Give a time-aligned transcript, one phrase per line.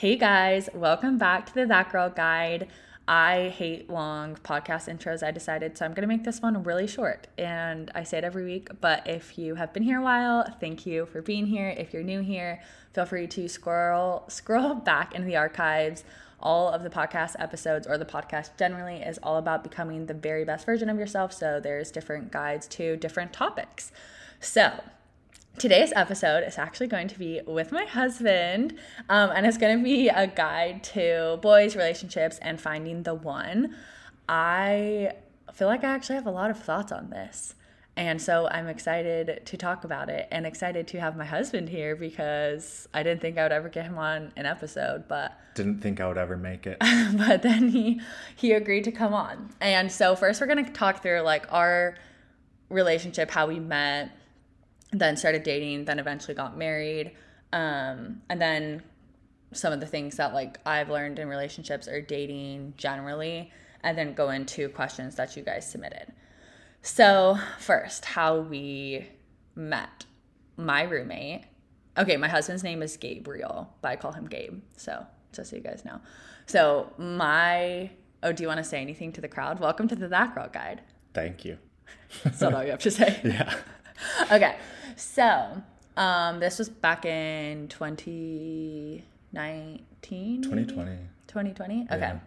[0.00, 2.68] Hey guys, welcome back to the That Girl Guide.
[3.06, 6.86] I hate long podcast intros, I decided, so I'm going to make this one really
[6.86, 7.26] short.
[7.36, 10.86] And I say it every week, but if you have been here a while, thank
[10.86, 11.68] you for being here.
[11.68, 12.62] If you're new here,
[12.94, 16.02] feel free to scroll scroll back into the archives.
[16.40, 20.46] All of the podcast episodes or the podcast generally is all about becoming the very
[20.46, 21.34] best version of yourself.
[21.34, 23.92] So there's different guides to different topics.
[24.40, 24.82] So,
[25.60, 28.74] today's episode is actually going to be with my husband,
[29.10, 33.76] um, and it's going to be a guide to boys, relationships, and finding the one.
[34.26, 35.12] I
[35.52, 37.54] feel like I actually have a lot of thoughts on this.
[37.94, 41.94] And so I'm excited to talk about it and excited to have my husband here
[41.94, 46.00] because I didn't think I would ever get him on an episode, but didn't think
[46.00, 46.78] I would ever make it.
[47.18, 48.00] but then he
[48.34, 49.50] he agreed to come on.
[49.60, 51.96] And so first we're going to talk through like our
[52.70, 54.10] relationship, how we met,
[54.92, 57.12] then started dating, then eventually got married.
[57.52, 58.82] Um, and then
[59.52, 63.50] some of the things that like I've learned in relationships or dating generally,
[63.82, 66.12] and then go into questions that you guys submitted.
[66.82, 69.06] So, first, how we
[69.54, 70.06] met.
[70.56, 71.44] My roommate,
[71.96, 74.60] okay, my husband's name is Gabriel, but I call him Gabe.
[74.76, 76.00] So, just so you guys know.
[76.46, 77.90] So, my,
[78.22, 79.60] oh, do you want to say anything to the crowd?
[79.60, 80.82] Welcome to the That Girl Guide.
[81.14, 81.58] Thank you.
[82.24, 83.20] That's not all you have to say.
[83.24, 83.54] yeah.
[84.30, 84.56] Okay.
[85.00, 85.62] So,
[85.96, 90.42] um, this was back in 2019?
[90.42, 90.90] 2020.
[91.26, 91.86] 2020?
[91.90, 91.98] Okay.
[91.98, 92.18] Yeah.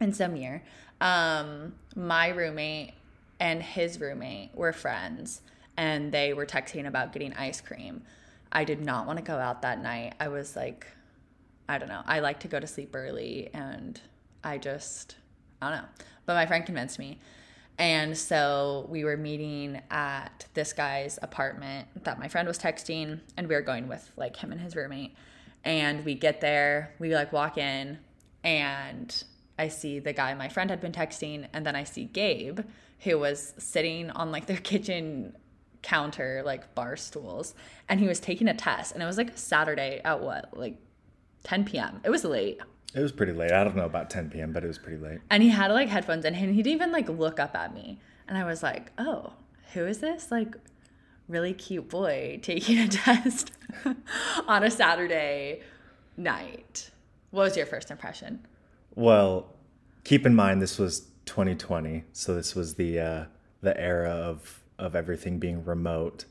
[0.00, 0.62] In some year.
[1.02, 2.94] Um, my roommate
[3.38, 5.42] and his roommate were friends
[5.76, 8.00] and they were texting about getting ice cream.
[8.50, 10.14] I did not want to go out that night.
[10.18, 10.86] I was like,
[11.68, 12.00] I don't know.
[12.06, 14.00] I like to go to sleep early and
[14.42, 15.16] I just,
[15.60, 15.88] I don't know.
[16.24, 17.18] But my friend convinced me.
[17.80, 23.48] And so we were meeting at this guy's apartment that my friend was texting, and
[23.48, 25.14] we were going with like him and his roommate.
[25.64, 27.98] And we get there, we like walk in,
[28.44, 29.24] and
[29.58, 32.60] I see the guy my friend had been texting, and then I see Gabe,
[33.00, 35.34] who was sitting on like their kitchen
[35.80, 37.54] counter, like bar stools,
[37.88, 38.92] and he was taking a test.
[38.92, 40.76] And it was like Saturday at what, like
[41.44, 42.02] 10 p.m.
[42.04, 42.60] It was late.
[42.94, 43.52] It was pretty late.
[43.52, 45.20] I don't know about 10 p.m., but it was pretty late.
[45.30, 48.00] And he had like headphones in, and he didn't even like look up at me.
[48.26, 49.34] And I was like, oh,
[49.72, 50.30] who is this?
[50.30, 50.54] Like,
[51.28, 53.52] really cute boy taking a test
[54.46, 55.60] on a Saturday
[56.16, 56.90] night.
[57.30, 58.46] What was your first impression?
[58.94, 59.54] Well,
[60.04, 63.24] keep in mind this was 2020, so this was the uh,
[63.62, 66.24] the era of of everything being remote,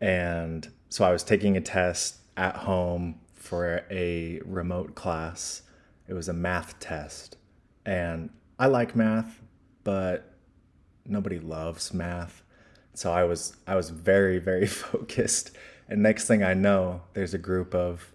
[0.00, 5.62] and so I was taking a test at home for a remote class.
[6.08, 7.36] It was a math test,
[7.84, 9.40] and I like math,
[9.84, 10.32] but
[11.04, 12.42] nobody loves math.
[12.94, 15.50] So I was I was very very focused,
[15.88, 18.12] and next thing I know, there's a group of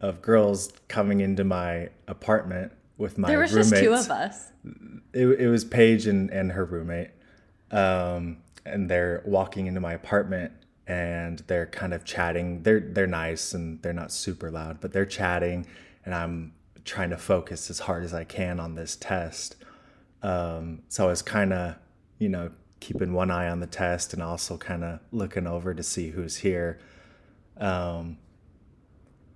[0.00, 3.70] of girls coming into my apartment with my There was roommates.
[3.70, 4.52] just two of us.
[5.12, 7.10] It, it was Paige and, and her roommate,
[7.70, 10.52] um, and they're walking into my apartment
[10.86, 12.62] and they're kind of chatting.
[12.62, 15.66] They're they're nice and they're not super loud, but they're chatting,
[16.04, 16.52] and I'm
[16.88, 19.56] trying to focus as hard as I can on this test.
[20.22, 21.76] Um, so I was kind of,
[22.18, 22.50] you know,
[22.80, 26.36] keeping one eye on the test and also kind of looking over to see who's
[26.38, 26.80] here.
[27.58, 28.18] Um,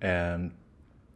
[0.01, 0.51] and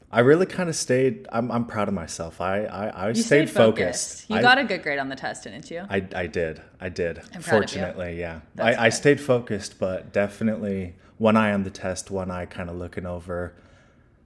[0.09, 1.27] I really kind of stayed.
[1.31, 2.39] I'm, I'm proud of myself.
[2.39, 4.29] I I, I stayed, focused.
[4.29, 5.85] You I, got a good grade on the test, didn't you?
[5.89, 6.61] I, I did.
[6.79, 7.19] I did.
[7.33, 7.81] I'm proud of you.
[7.81, 8.39] Fortunately, yeah.
[8.55, 12.69] That's I, I stayed focused, but definitely one eye on the test, one eye kind
[12.69, 13.53] of looking over,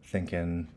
[0.03, 0.67] thinking,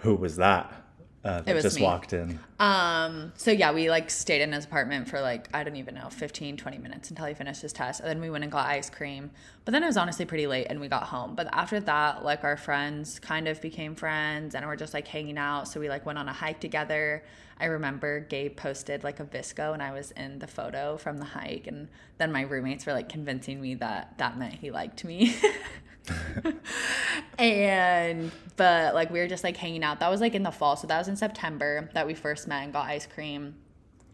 [0.00, 0.80] who was that
[1.22, 1.82] uh, that was just me.
[1.82, 2.38] walked in?
[2.58, 6.08] Um, so yeah, we like stayed in his apartment for like, I don't even know,
[6.08, 8.00] 15, 20 minutes until he finished his test.
[8.00, 9.30] And then we went and got ice cream.
[9.66, 11.34] But then it was honestly pretty late and we got home.
[11.34, 15.36] But after that, like our friends kind of became friends and we're just like hanging
[15.36, 15.68] out.
[15.68, 17.22] So we like went on a hike together.
[17.58, 21.26] I remember Gabe posted like a VSCO and I was in the photo from the
[21.26, 21.66] hike.
[21.66, 25.36] And then my roommates were like convincing me that that meant he liked me.
[27.38, 30.00] and but like we were just like hanging out.
[30.00, 32.64] That was like in the fall, so that was in September that we first met
[32.64, 33.54] and got ice cream.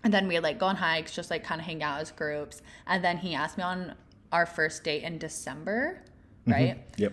[0.04, 2.62] And then we like go on hikes, just like kind of hang out as groups.
[2.86, 3.94] And then he asked me on
[4.32, 6.02] our first date in December,
[6.42, 6.52] mm-hmm.
[6.52, 6.78] right?
[6.96, 7.12] Yep.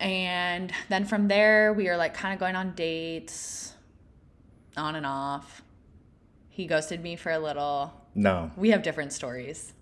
[0.00, 3.74] And then from there, we were like kind of going on dates,
[4.76, 5.62] on and off.
[6.48, 7.92] He ghosted me for a little.
[8.14, 9.72] No, We have different stories.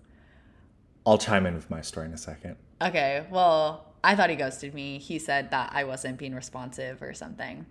[1.05, 2.57] I'll chime in with my story in a second.
[2.79, 4.97] Okay, well, I thought he ghosted me.
[4.99, 7.65] He said that I wasn't being responsive or something.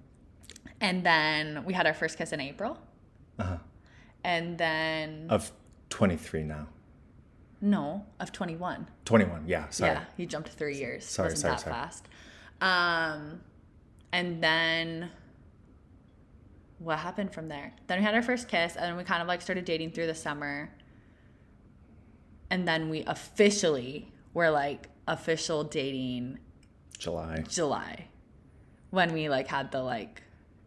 [0.80, 2.78] And then we had our first kiss in April.
[3.38, 3.56] Uh-huh.
[4.24, 5.52] And then, Of
[5.90, 6.66] 23 now.
[7.60, 8.86] no, of 21.
[9.04, 9.92] 21, yeah, sorry.
[9.92, 11.04] Yeah, he jumped three years.
[11.04, 11.74] Sorry, Wasn't sorry, that sorry.
[11.74, 12.08] fast.
[12.60, 13.40] Um,
[14.12, 15.10] and then
[16.78, 17.72] what happened from there?
[17.86, 20.06] Then we had our first kiss, and then we kind of like started dating through
[20.08, 20.70] the summer.
[22.50, 26.38] And then we officially were like official dating
[26.98, 27.44] July.
[27.48, 28.08] July
[28.90, 30.22] when we like had the like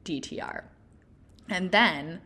[0.06, 0.64] DTR.
[1.50, 2.22] And then,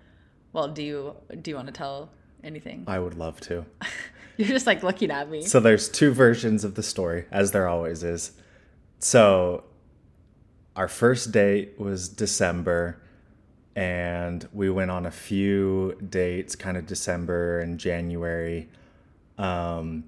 [0.54, 2.10] well, do you do you want to tell
[2.44, 2.84] anything?
[2.88, 3.66] I would love to.
[4.38, 5.44] You're just like looking at me.
[5.44, 8.34] So there's two versions of the story, as there always is.
[9.00, 9.64] So
[10.76, 13.02] our first date was December,
[13.78, 18.68] and we went on a few dates, kind of December and January.
[19.38, 20.04] Um,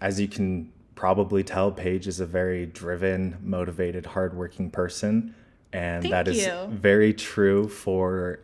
[0.00, 5.34] as you can probably tell, Paige is a very driven, motivated, hardworking person,
[5.72, 6.66] and Thank that is you.
[6.70, 8.40] very true for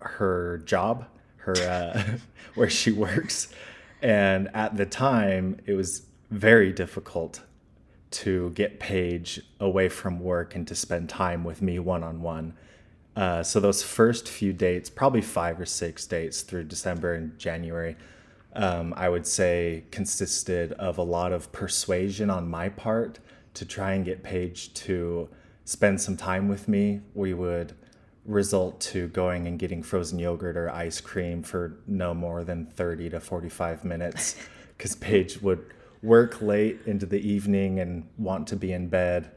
[0.00, 1.06] her job,
[1.38, 2.02] her uh,
[2.54, 3.48] where she works.
[4.00, 7.42] And at the time, it was very difficult
[8.10, 12.54] to get Paige away from work and to spend time with me one on one.
[13.42, 17.96] So those first few dates, probably five or six dates through December and January,
[18.54, 23.18] um, I would say consisted of a lot of persuasion on my part
[23.54, 25.28] to try and get Paige to
[25.64, 27.00] spend some time with me.
[27.14, 27.74] We would
[28.24, 33.10] result to going and getting frozen yogurt or ice cream for no more than 30
[33.10, 34.36] to 45 minutes
[34.76, 35.64] because Paige would
[36.02, 39.30] work late into the evening and want to be in bed.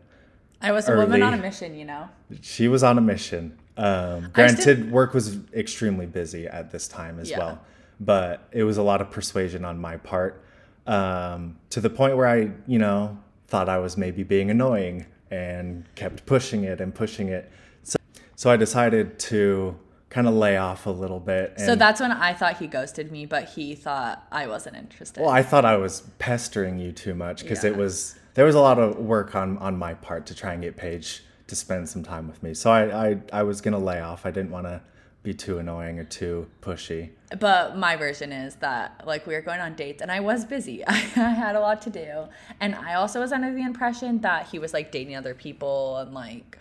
[0.62, 2.08] I was a woman on a mission, you know.
[2.42, 3.58] She was on a mission.
[3.78, 7.40] Um, I still- granted, work was extremely busy at this time as Yeah.
[7.40, 7.62] well,
[8.02, 10.44] but it was a lot of persuasion on my part
[10.88, 13.18] um, to the point where I, you know,
[13.48, 17.50] thought I was maybe being annoying and kept pushing it and pushing it.
[17.84, 17.98] So,
[18.36, 19.78] so I decided to
[20.10, 21.54] kind of lay off a little bit.
[21.58, 25.22] And, So that's when I thought he ghosted me, but he thought I wasn't interested.
[25.22, 28.60] well, I thought I was pestering you too much because it was there was a
[28.60, 32.02] lot of work on on my part to try and get Paige to spend some
[32.02, 32.54] time with me.
[32.56, 34.26] So I I, I was gonna lay off.
[34.26, 34.82] I didn't want to
[35.24, 37.12] be too annoying or too pushy.
[37.40, 40.86] But my version is that like we were going on dates and I was busy.
[40.88, 42.26] I had a lot to do.
[42.60, 46.14] And I also was under the impression that he was like dating other people and
[46.14, 46.58] like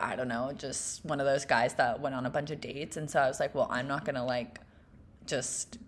[0.00, 2.96] I don't know, just one of those guys that went on a bunch of dates.
[2.96, 4.60] And so I was like, well, I'm not going to like
[5.26, 5.78] just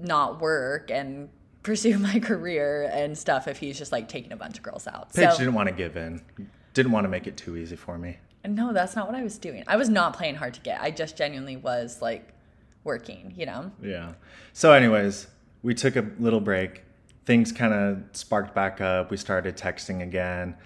[0.00, 1.28] not work and
[1.62, 5.12] pursue my career and stuff if he's just like taking a bunch of girls out.
[5.12, 6.20] Paige so didn't want to give in.
[6.74, 8.16] Didn't want to make it too easy for me.
[8.48, 9.64] No, that's not what I was doing.
[9.66, 10.80] I was not playing hard to get.
[10.80, 12.32] I just genuinely was like
[12.84, 13.70] working, you know?
[13.82, 14.14] Yeah.
[14.52, 15.28] So, anyways,
[15.62, 16.82] we took a little break.
[17.24, 19.10] Things kind of sparked back up.
[19.10, 20.56] We started texting again.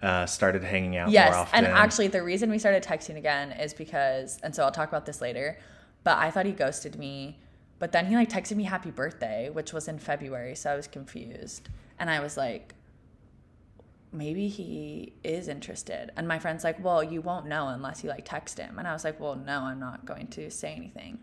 [0.00, 1.64] Uh, started hanging out Yes, more often.
[1.64, 5.06] and actually, the reason we started texting again is because, and so I'll talk about
[5.06, 5.58] this later.
[6.04, 7.40] But I thought he ghosted me,
[7.80, 10.86] but then he like texted me happy birthday, which was in February, so I was
[10.86, 12.74] confused, and I was like,
[14.12, 16.10] maybe he is interested.
[16.16, 18.92] And my friend's like, well, you won't know unless you like text him, and I
[18.92, 21.18] was like, well, no, I'm not going to say anything.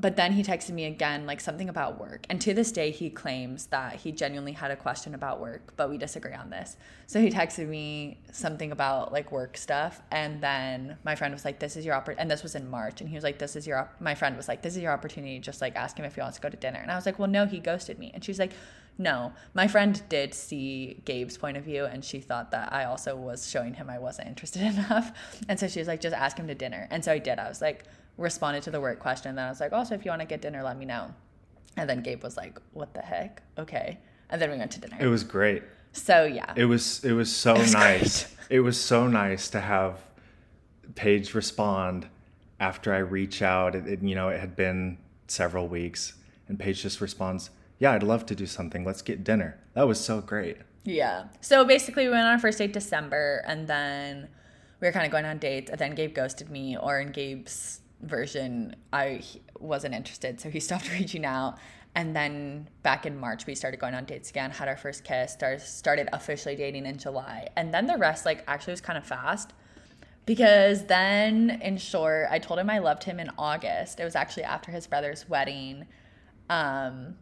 [0.00, 2.24] But then he texted me again, like something about work.
[2.30, 5.90] And to this day, he claims that he genuinely had a question about work, but
[5.90, 6.76] we disagree on this.
[7.08, 10.00] So he texted me something about like work stuff.
[10.12, 12.22] And then my friend was like, This is your opportunity.
[12.22, 13.00] And this was in March.
[13.00, 14.00] And he was like, This is your, op-.
[14.00, 15.40] my friend was like, This is your opportunity.
[15.40, 16.78] Just like ask him if he wants to go to dinner.
[16.78, 18.12] And I was like, Well, no, he ghosted me.
[18.14, 18.52] And she's like,
[19.00, 21.84] No, my friend did see Gabe's point of view.
[21.84, 25.12] And she thought that I also was showing him I wasn't interested enough.
[25.48, 26.88] And so she was like, Just ask him to dinner.
[26.90, 27.38] And so I did.
[27.38, 27.84] I was like,
[28.16, 29.28] responded to the work question.
[29.30, 31.14] And Then I was like, also, if you want to get dinner, let me know.
[31.76, 33.42] And then Gabe was like, what the heck?
[33.56, 33.98] Okay.
[34.30, 34.96] And then we went to dinner.
[35.00, 35.62] it was great.
[35.92, 36.52] so yeah.
[36.56, 38.34] It was it was so was nice.
[38.50, 40.00] It was so nice to have
[40.96, 42.08] Paige respond
[42.60, 43.74] after I reach out.
[43.74, 46.14] It, it- you know, it had been several weeks,
[46.48, 48.84] and Paige just responds, "Yeah, I'd love to do something.
[48.84, 50.58] Let's get dinner." That was so great.
[50.84, 51.24] Yeah.
[51.40, 54.28] So basically, we went on our first date December, and then
[54.80, 55.70] we were kind of going on dates.
[55.70, 59.22] And then Gabe ghosted me, or in Gabe's version, I
[59.58, 61.58] wasn't interested, so he stopped reaching out.
[61.94, 65.32] And then back in March, we started going on dates again, had our first kiss,
[65.32, 67.48] started, officially dating in July.
[67.56, 69.52] And then the rest, like, actually was kind of fast.
[70.24, 73.98] Because then, in short, I told him I loved him in August.
[73.98, 75.86] It was actually after his brother's wedding.
[76.50, 77.16] Um,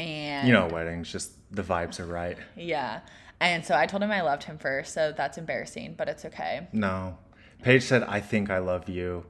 [0.00, 2.38] and You know, weddings just the vibes are right.
[2.56, 3.00] yeah.
[3.40, 6.68] And so I told him I loved him first, so that's embarrassing, but it's okay.
[6.72, 7.16] No,
[7.62, 9.24] Paige said, "I think I love you,"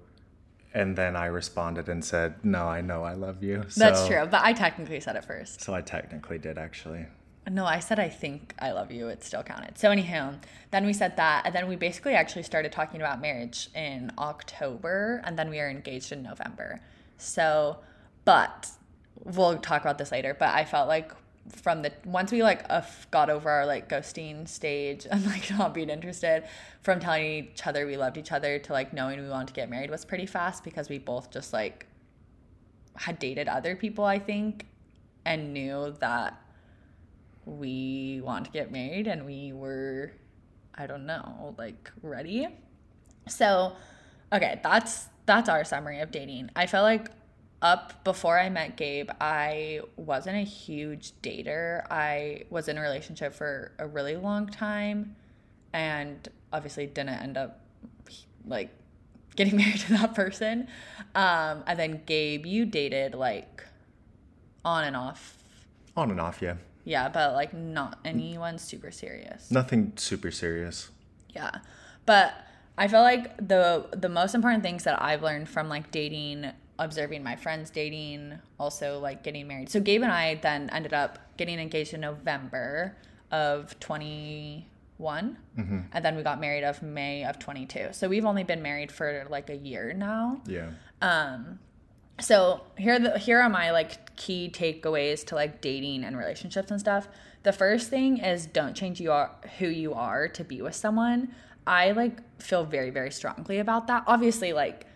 [0.75, 4.27] and then I responded and said, "No, I know I love you." So, That's true,
[4.29, 5.61] but I technically said it first.
[5.61, 7.07] So I technically did actually.
[7.49, 9.09] No, I said I think I love you.
[9.09, 9.79] It still counted.
[9.79, 10.35] So anyhow,
[10.73, 15.23] then we said that, and then we basically actually started talking about marriage in October,
[15.25, 16.81] and then we are engaged in November.
[17.17, 17.79] So,
[18.25, 18.69] but
[19.25, 20.35] we'll talk about this later.
[20.39, 21.13] But I felt like
[21.49, 25.75] from the once we like uh, got over our like ghosting stage and like not
[25.75, 26.45] being interested
[26.83, 29.69] from telling each other we loved each other to like knowing we wanted to get
[29.69, 31.87] married was pretty fast because we both just like
[32.97, 34.67] had dated other people i think
[35.25, 36.41] and knew that
[37.47, 40.13] we want to get married and we were
[40.75, 42.47] i don't know like ready
[43.27, 43.73] so
[44.33, 47.11] okay that's that's our summary of dating i felt like
[47.63, 51.85] up before I met Gabe, I wasn't a huge dater.
[51.91, 55.17] I was in a relationship for a really long time
[55.73, 57.61] and obviously didn't end up
[58.47, 58.71] like
[59.37, 60.69] getting married to that person.
[61.15, 63.65] Um, and then Gabe, you dated like
[64.65, 65.37] on and off.
[65.97, 66.57] On and off, yeah.
[66.85, 69.51] Yeah, but like not anyone super serious.
[69.51, 70.91] Nothing super serious.
[71.35, 71.59] Yeah.
[72.07, 72.35] But
[72.79, 76.51] I feel like the the most important things that I've learned from like dating
[76.81, 79.69] observing my friends dating, also like getting married.
[79.71, 82.97] So Gabe and I then ended up getting engaged in November
[83.31, 84.67] of 21
[85.59, 85.79] mm-hmm.
[85.93, 87.89] and then we got married of May of 22.
[87.93, 90.41] So we've only been married for like a year now.
[90.47, 90.71] Yeah.
[91.03, 91.61] Um
[92.19, 96.81] so here the here are my like key takeaways to like dating and relationships and
[96.81, 97.09] stuff.
[97.43, 101.35] The first thing is don't change you are who you are to be with someone.
[101.67, 104.05] I like feel very very strongly about that.
[104.07, 104.87] Obviously like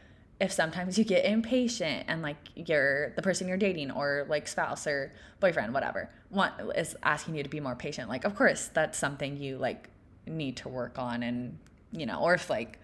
[0.41, 4.87] if sometimes you get impatient and like you're the person you're dating or like spouse
[4.87, 8.09] or boyfriend whatever want is asking you to be more patient.
[8.09, 9.88] Like of course that's something you like
[10.26, 11.59] need to work on and
[11.93, 12.79] you know or if like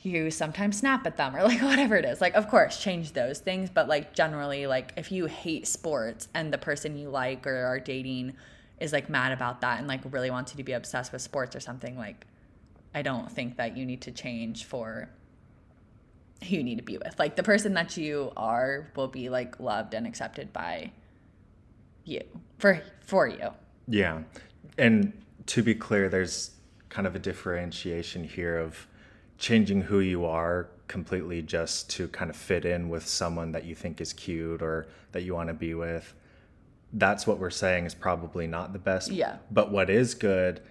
[0.00, 2.20] you sometimes snap at them or like whatever it is.
[2.20, 6.52] Like of course change those things but like generally like if you hate sports and
[6.52, 8.34] the person you like or are dating
[8.80, 11.56] is like mad about that and like really wants you to be obsessed with sports
[11.56, 12.26] or something like
[12.94, 15.10] i don't think that you need to change for
[16.44, 17.18] who you need to be with.
[17.18, 20.92] Like the person that you are will be like loved and accepted by
[22.04, 22.22] you
[22.58, 23.50] for for you.
[23.86, 24.22] Yeah.
[24.76, 25.12] And
[25.46, 26.52] to be clear, there's
[26.88, 28.86] kind of a differentiation here of
[29.38, 33.74] changing who you are completely just to kind of fit in with someone that you
[33.74, 36.14] think is cute or that you want to be with.
[36.92, 39.10] That's what we're saying is probably not the best.
[39.10, 39.36] Yeah.
[39.50, 40.62] But what is good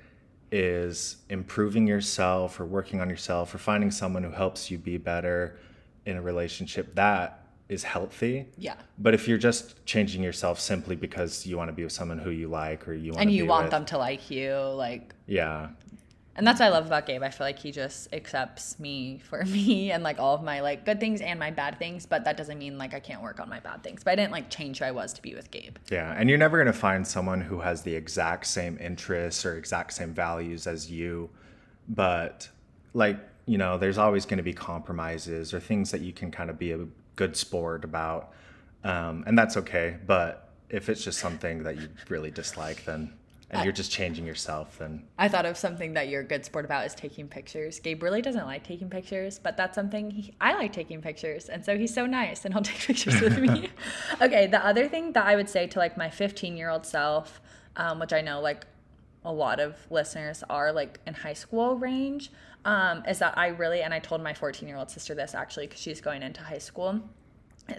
[0.51, 5.58] is improving yourself or working on yourself or finding someone who helps you be better
[6.06, 8.48] in a relationship that is healthy.
[8.58, 8.75] Yeah.
[8.98, 12.30] But if you're just changing yourself simply because you want to be with someone who
[12.30, 15.70] you like or you want and you want with, them to like you, like yeah.
[16.38, 17.24] And that's what I love about Gabe.
[17.24, 20.86] I feel like he just accepts me for me and like all of my like
[20.86, 23.50] good things and my bad things, but that doesn't mean like I can't work on
[23.50, 24.03] my bad things.
[24.03, 25.77] But I didn't like change who I was to be with Gabe.
[25.89, 29.58] Yeah, and you're never going to find someone who has the exact same interests or
[29.58, 31.29] exact same values as you,
[31.89, 32.48] but
[32.94, 33.17] like,
[33.48, 36.60] you know, there's always going to be compromises or things that you can kind of
[36.60, 38.34] be a good sport about.
[38.84, 43.13] Um, and that's okay, but if it's just something that you really dislike, then
[43.50, 45.04] and you're just changing yourself then.
[45.18, 47.80] I thought of something that you're a good sport about is taking pictures.
[47.80, 51.63] Gabe really doesn't like taking pictures but that's something he, i like taking pictures and
[51.63, 53.70] so he's so nice and he'll take pictures with me.
[54.22, 57.42] Okay the other thing that i would say to like my 15 year old self
[57.75, 58.66] um, which i know like
[59.25, 62.32] a lot of listeners are like in high school range
[62.66, 65.68] um, is that i really and i told my 14 year old sister this actually
[65.68, 67.01] because she's going into high school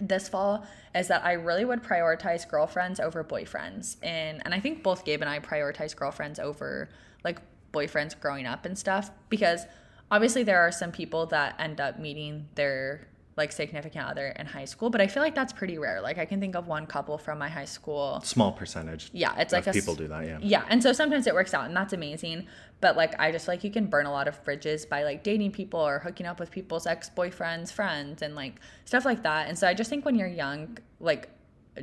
[0.01, 0.65] this fall
[0.95, 3.97] is that I really would prioritize girlfriends over boyfriends.
[4.03, 6.89] And and I think both Gabe and I prioritize girlfriends over
[7.23, 7.39] like
[7.73, 9.65] boyfriends growing up and stuff because
[10.11, 13.07] obviously there are some people that end up meeting their
[13.39, 16.01] like significant other in high school, but I feel like that's pretty rare.
[16.01, 18.19] Like I can think of one couple from my high school.
[18.21, 19.09] Small percentage.
[19.13, 20.25] Yeah, it's like a, people do that.
[20.25, 20.39] Yeah.
[20.41, 22.47] Yeah, and so sometimes it works out, and that's amazing.
[22.81, 25.51] But like I just like you can burn a lot of bridges by like dating
[25.51, 28.55] people or hooking up with people's ex boyfriends, friends, and like
[28.85, 29.47] stuff like that.
[29.47, 31.29] And so I just think when you're young, like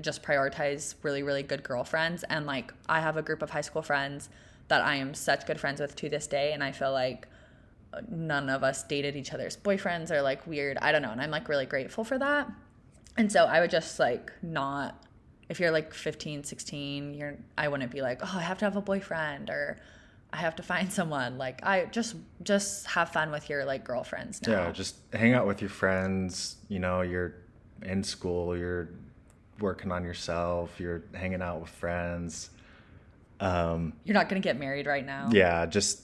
[0.00, 2.22] just prioritize really really good girlfriends.
[2.24, 4.28] And like I have a group of high school friends
[4.68, 7.28] that I am such good friends with to this day, and I feel like
[8.08, 11.30] none of us dated each other's boyfriends or like weird i don't know and i'm
[11.30, 12.50] like really grateful for that
[13.16, 15.02] and so i would just like not
[15.48, 18.76] if you're like 15 16 you're i wouldn't be like oh i have to have
[18.76, 19.78] a boyfriend or
[20.36, 24.46] i have to find someone like i just just have fun with your like girlfriends
[24.46, 24.52] now.
[24.52, 27.34] yeah just hang out with your friends you know you're
[27.82, 28.88] in school you're
[29.60, 32.50] working on yourself you're hanging out with friends
[33.38, 36.02] um, you're not gonna get married right now yeah just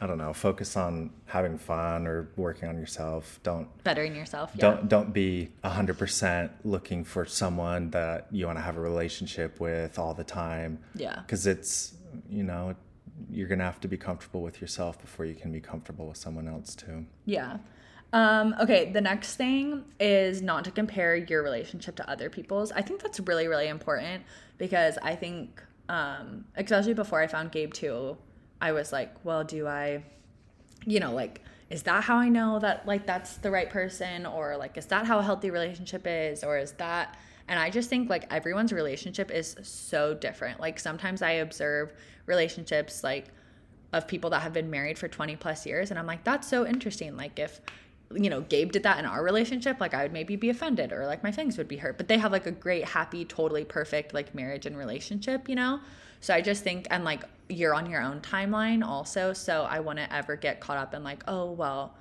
[0.00, 3.40] I don't know, focus on having fun or working on yourself.
[3.42, 4.50] Don't bettering yourself.
[4.54, 4.60] Yeah.
[4.60, 9.60] Don't don't be hundred percent looking for someone that you want to have a relationship
[9.60, 10.78] with all the time.
[10.94, 11.20] Yeah.
[11.20, 11.94] Because it's
[12.28, 12.74] you know
[13.30, 16.48] you're gonna have to be comfortable with yourself before you can be comfortable with someone
[16.48, 17.06] else too.
[17.24, 17.58] Yeah.
[18.12, 22.70] Um, okay, the next thing is not to compare your relationship to other people's.
[22.70, 24.22] I think that's really, really important
[24.56, 28.16] because I think um, especially before I found Gabe too,
[28.60, 30.04] I was like, well, do I,
[30.86, 34.26] you know, like, is that how I know that like that's the right person?
[34.26, 36.44] Or like, is that how a healthy relationship is?
[36.44, 37.16] Or is that,
[37.48, 40.60] and I just think like everyone's relationship is so different.
[40.60, 41.92] Like, sometimes I observe
[42.26, 43.26] relationships like
[43.92, 46.66] of people that have been married for 20 plus years, and I'm like, that's so
[46.66, 47.16] interesting.
[47.16, 47.60] Like, if,
[48.12, 51.06] you know, Gabe did that in our relationship, like I would maybe be offended or
[51.06, 51.98] like my feelings would be hurt.
[51.98, 55.80] But they have like a great, happy, totally perfect like marriage and relationship, you know?
[56.20, 59.32] So I just think, and like you're on your own timeline also.
[59.32, 61.94] So I wouldn't ever get caught up in like, oh, well,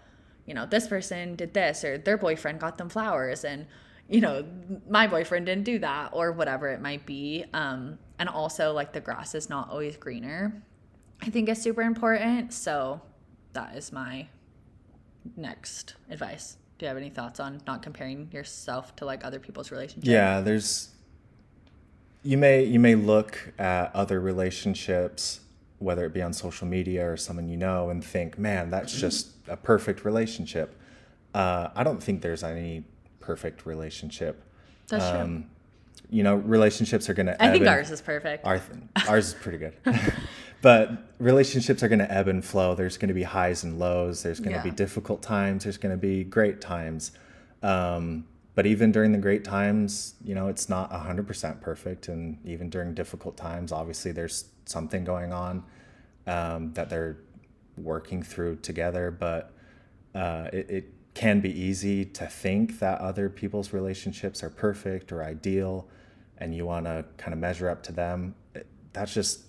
[0.45, 3.65] you know, this person did this or their boyfriend got them flowers and,
[4.09, 4.45] you know,
[4.89, 7.45] my boyfriend didn't do that or whatever it might be.
[7.53, 10.63] Um, and also like the grass is not always greener.
[11.21, 12.53] I think is super important.
[12.53, 13.01] So
[13.53, 14.27] that is my
[15.37, 16.57] next advice.
[16.77, 20.07] Do you have any thoughts on not comparing yourself to like other people's relationships?
[20.07, 20.89] Yeah, there's
[22.23, 25.41] you may you may look at other relationships
[25.79, 29.31] whether it be on social media or someone you know and think, "Man, that's just
[29.47, 30.79] a perfect relationship."
[31.33, 32.85] Uh, I don't think there's any
[33.23, 34.43] perfect relationship.
[34.87, 35.19] That's true.
[35.19, 35.45] Um,
[36.09, 38.45] you know, relationships are going to I think ours is perfect.
[38.45, 38.61] our,
[39.07, 39.73] ours is pretty good.
[40.61, 42.75] but relationships are going to ebb and flow.
[42.75, 44.21] There's going to be highs and lows.
[44.21, 44.63] There's going to Yeah.
[44.63, 45.63] be difficult times.
[45.63, 47.11] There's going to be great times.
[47.63, 48.25] Um,
[48.55, 52.09] but even during the great times, you know, it's not 100% perfect.
[52.09, 55.63] And even during difficult times, obviously, there's something going on
[56.27, 57.17] um, that they're
[57.77, 59.09] working through together.
[59.09, 59.51] But
[60.13, 65.23] uh, it, it can be easy to think that other people's relationships are perfect or
[65.23, 65.87] ideal
[66.39, 68.35] and you want to kind of measure up to them.
[68.93, 69.41] That's just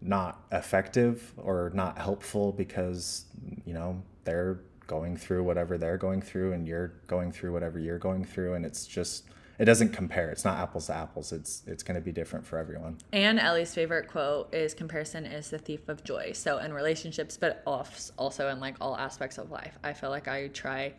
[0.00, 3.24] not effective or not helpful because,
[3.64, 7.98] you know, they're going through whatever they're going through and you're going through whatever you're
[7.98, 8.54] going through.
[8.54, 9.24] And it's just,
[9.58, 10.30] it doesn't compare.
[10.30, 11.32] It's not apples to apples.
[11.32, 12.98] It's, it's going to be different for everyone.
[13.12, 16.32] And Ellie's favorite quote is comparison is the thief of joy.
[16.34, 20.48] So in relationships, but also in like all aspects of life, I feel like I
[20.48, 20.94] try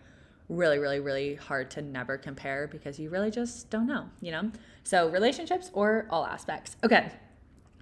[0.48, 4.52] really, really, really hard to never compare because you really just don't know, you know?
[4.84, 6.78] So relationships or all aspects.
[6.84, 7.12] Okay.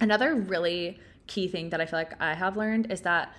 [0.00, 3.32] Another really key thing that I feel like I have learned is that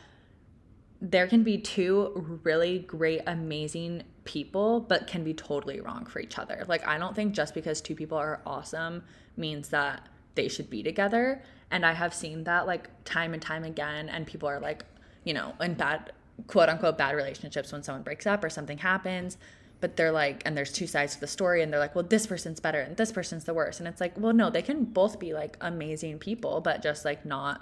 [1.11, 6.39] there can be two really great, amazing people, but can be totally wrong for each
[6.39, 6.65] other.
[6.67, 9.03] Like, I don't think just because two people are awesome
[9.37, 11.43] means that they should be together.
[11.69, 14.09] And I have seen that like time and time again.
[14.09, 14.83] And people are like,
[15.23, 16.11] you know, in bad,
[16.47, 19.37] quote unquote, bad relationships when someone breaks up or something happens.
[19.81, 22.25] But they're like, and there's two sides to the story, and they're like, well, this
[22.25, 23.79] person's better and this person's the worst.
[23.79, 27.25] And it's like, well, no, they can both be like amazing people, but just like
[27.25, 27.61] not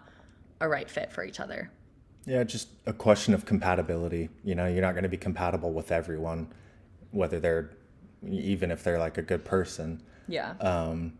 [0.62, 1.72] a right fit for each other.
[2.26, 4.30] Yeah, just a question of compatibility.
[4.44, 6.54] You know, you're not going to be compatible with everyone,
[7.12, 7.72] whether they're,
[8.28, 10.02] even if they're like a good person.
[10.28, 10.52] Yeah.
[10.60, 11.14] Um,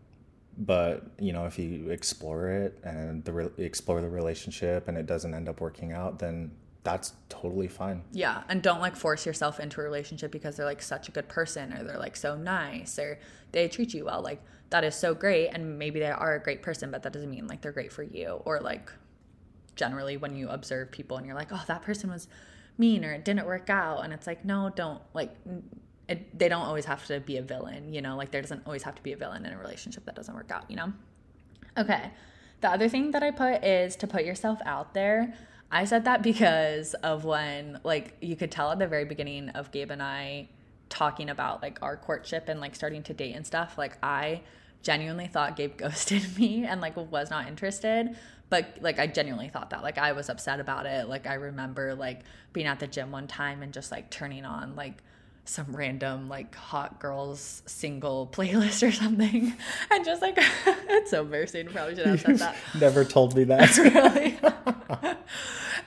[0.56, 5.06] but you know, if you explore it and the re- explore the relationship and it
[5.06, 6.52] doesn't end up working out, then
[6.84, 8.02] that's totally fine.
[8.12, 11.28] Yeah, and don't like force yourself into a relationship because they're like such a good
[11.28, 13.18] person or they're like so nice or
[13.52, 14.22] they treat you well.
[14.22, 17.30] Like that is so great and maybe they are a great person, but that doesn't
[17.30, 18.92] mean like they're great for you or like
[19.76, 22.28] generally when you observe people and you're like, "Oh, that person was
[22.78, 25.30] mean or it didn't work out." And it's like, "No, don't like
[26.08, 28.16] it, they don't always have to be a villain, you know?
[28.16, 30.50] Like there doesn't always have to be a villain in a relationship that doesn't work
[30.50, 30.92] out, you know?
[31.76, 32.10] Okay.
[32.60, 35.34] The other thing that I put is to put yourself out there.
[35.70, 39.70] I said that because of when, like, you could tell at the very beginning of
[39.70, 40.48] Gabe and I
[40.90, 43.76] talking about like our courtship and like starting to date and stuff.
[43.78, 44.42] Like, I
[44.82, 48.16] genuinely thought Gabe ghosted me and like was not interested.
[48.54, 49.82] But like, I genuinely thought that.
[49.82, 51.08] Like, I was upset about it.
[51.08, 52.20] Like, I remember like
[52.52, 55.02] being at the gym one time and just like turning on like,
[55.46, 59.52] some random like hot girls single playlist or something
[59.90, 60.36] and just like
[60.66, 63.76] it's so embarrassing probably should have said that Never told me that.
[63.76, 64.38] really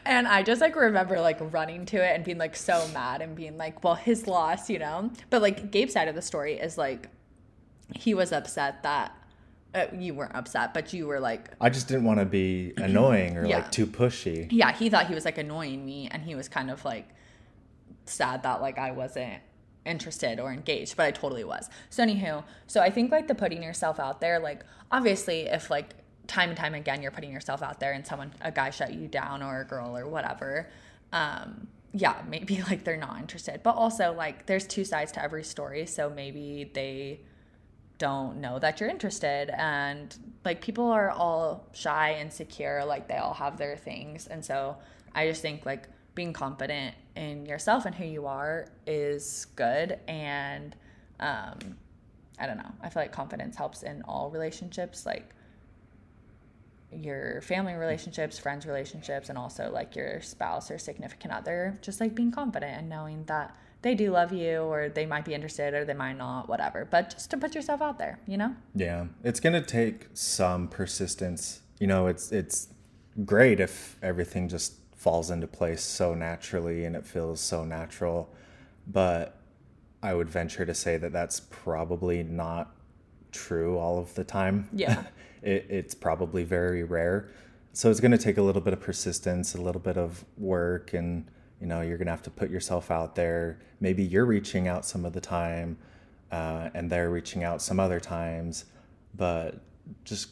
[0.06, 3.36] and i just like remember like running to it and being like so mad and
[3.36, 6.77] being like well his loss you know but like gabe's side of the story is
[6.77, 7.10] like
[7.95, 9.16] he was upset that
[9.77, 13.37] uh, you weren't upset but you were like I just didn't want to be annoying
[13.37, 13.57] or Yeah.
[13.57, 14.47] like too pushy.
[14.51, 17.07] yeah he thought he was like annoying me and he was kind of like
[18.05, 19.41] sad that like i wasn't
[19.85, 23.61] interested or engaged but i totally was so anywho so i think like the putting
[23.63, 25.93] yourself out there like obviously if like
[26.27, 29.07] time and time again you're putting yourself out there and someone a guy shut you
[29.07, 30.67] down or a girl or whatever
[31.13, 35.43] um yeah maybe like they're not interested but also like there's two sides to every
[35.43, 37.19] story so maybe they
[37.97, 39.49] don't know that you're interested.
[39.55, 44.27] And like people are all shy and secure like they all have their things.
[44.27, 44.77] And so
[45.15, 49.99] i just think like being confident in yourself and who you are is good.
[50.07, 50.75] And
[51.19, 51.57] um
[52.39, 52.71] i don't know.
[52.81, 55.33] I feel like confidence helps in all relationships like
[56.91, 62.15] your family relationships, friends relationships, and also like your spouse or significant other, just like
[62.15, 65.85] being confident and knowing that they do love you or they might be interested or
[65.85, 66.87] they might not, whatever.
[66.89, 68.55] But just to put yourself out there, you know?
[68.75, 69.05] Yeah.
[69.23, 71.61] It's going to take some persistence.
[71.79, 72.69] You know, it's it's
[73.25, 78.33] great if everything just falls into place so naturally and it feels so natural,
[78.87, 79.39] but
[80.01, 82.75] I would venture to say that that's probably not
[83.31, 84.69] true all of the time.
[84.73, 85.03] Yeah.
[85.41, 87.29] it, it's probably very rare.
[87.73, 90.93] So it's going to take a little bit of persistence, a little bit of work,
[90.93, 91.29] and
[91.61, 93.59] you know you're to have to put yourself out there.
[93.79, 95.77] Maybe you're reaching out some of the time,
[96.31, 98.65] uh, and they're reaching out some other times,
[99.15, 99.59] but
[100.03, 100.29] just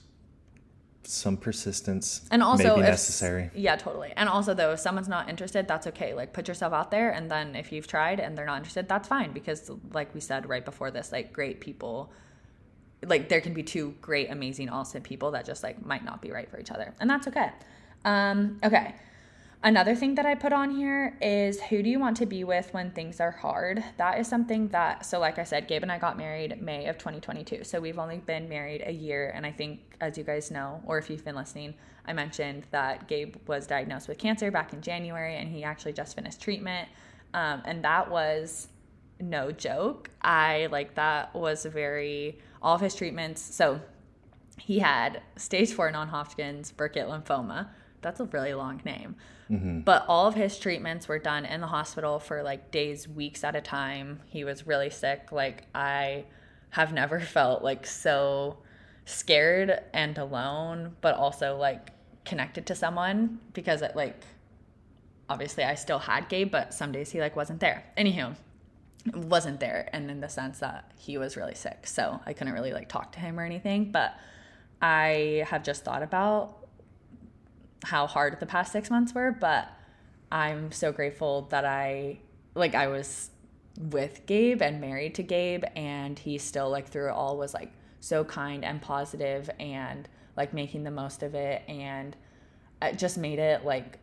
[1.03, 3.51] some persistence and also may be if, necessary.
[3.53, 4.11] Yeah, totally.
[4.17, 6.13] And also though, if someone's not interested, that's okay.
[6.13, 9.07] Like put yourself out there and then if you've tried and they're not interested, that's
[9.07, 12.11] fine because like we said right before this, like great people
[13.05, 16.31] like there can be two great, amazing, awesome people that just like might not be
[16.31, 16.93] right for each other.
[16.99, 17.51] And that's okay.
[18.03, 18.95] Um, okay.
[19.65, 22.71] Another thing that I put on here is who do you want to be with
[22.71, 23.83] when things are hard?
[23.97, 26.99] That is something that, so like I said, Gabe and I got married May of
[26.99, 27.63] 2022.
[27.63, 29.31] So we've only been married a year.
[29.33, 31.73] And I think, as you guys know, or if you've been listening,
[32.05, 36.15] I mentioned that Gabe was diagnosed with cancer back in January and he actually just
[36.15, 36.87] finished treatment.
[37.33, 38.67] Um, and that was
[39.19, 40.11] no joke.
[40.21, 43.41] I like that was very, all of his treatments.
[43.41, 43.81] So
[44.59, 47.69] he had stage four non Hodgkin's Burkitt lymphoma.
[48.03, 49.15] That's a really long name.
[49.49, 49.81] Mm-hmm.
[49.81, 53.55] But all of his treatments were done in the hospital for like days, weeks at
[53.55, 54.21] a time.
[54.25, 55.31] He was really sick.
[55.31, 56.25] Like, I
[56.71, 58.57] have never felt like so
[59.05, 61.89] scared and alone, but also like
[62.25, 64.19] connected to someone because it like
[65.29, 67.83] obviously I still had Gabe, but some days he like wasn't there.
[67.97, 68.35] Anywho,
[69.13, 72.73] wasn't there and in the sense that he was really sick so i couldn't really
[72.73, 74.15] like talk to him or anything but
[74.81, 76.64] i have just thought about
[77.83, 79.69] how hard the past six months were but
[80.31, 82.17] i'm so grateful that i
[82.55, 83.29] like i was
[83.77, 87.71] with gabe and married to gabe and he still like through it all was like
[87.99, 90.07] so kind and positive and
[90.37, 92.15] like making the most of it and
[92.81, 93.99] it just made it like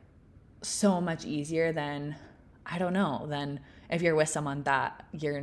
[0.62, 2.14] so much easier than
[2.66, 3.58] i don't know than
[3.90, 5.40] if you're with someone that you're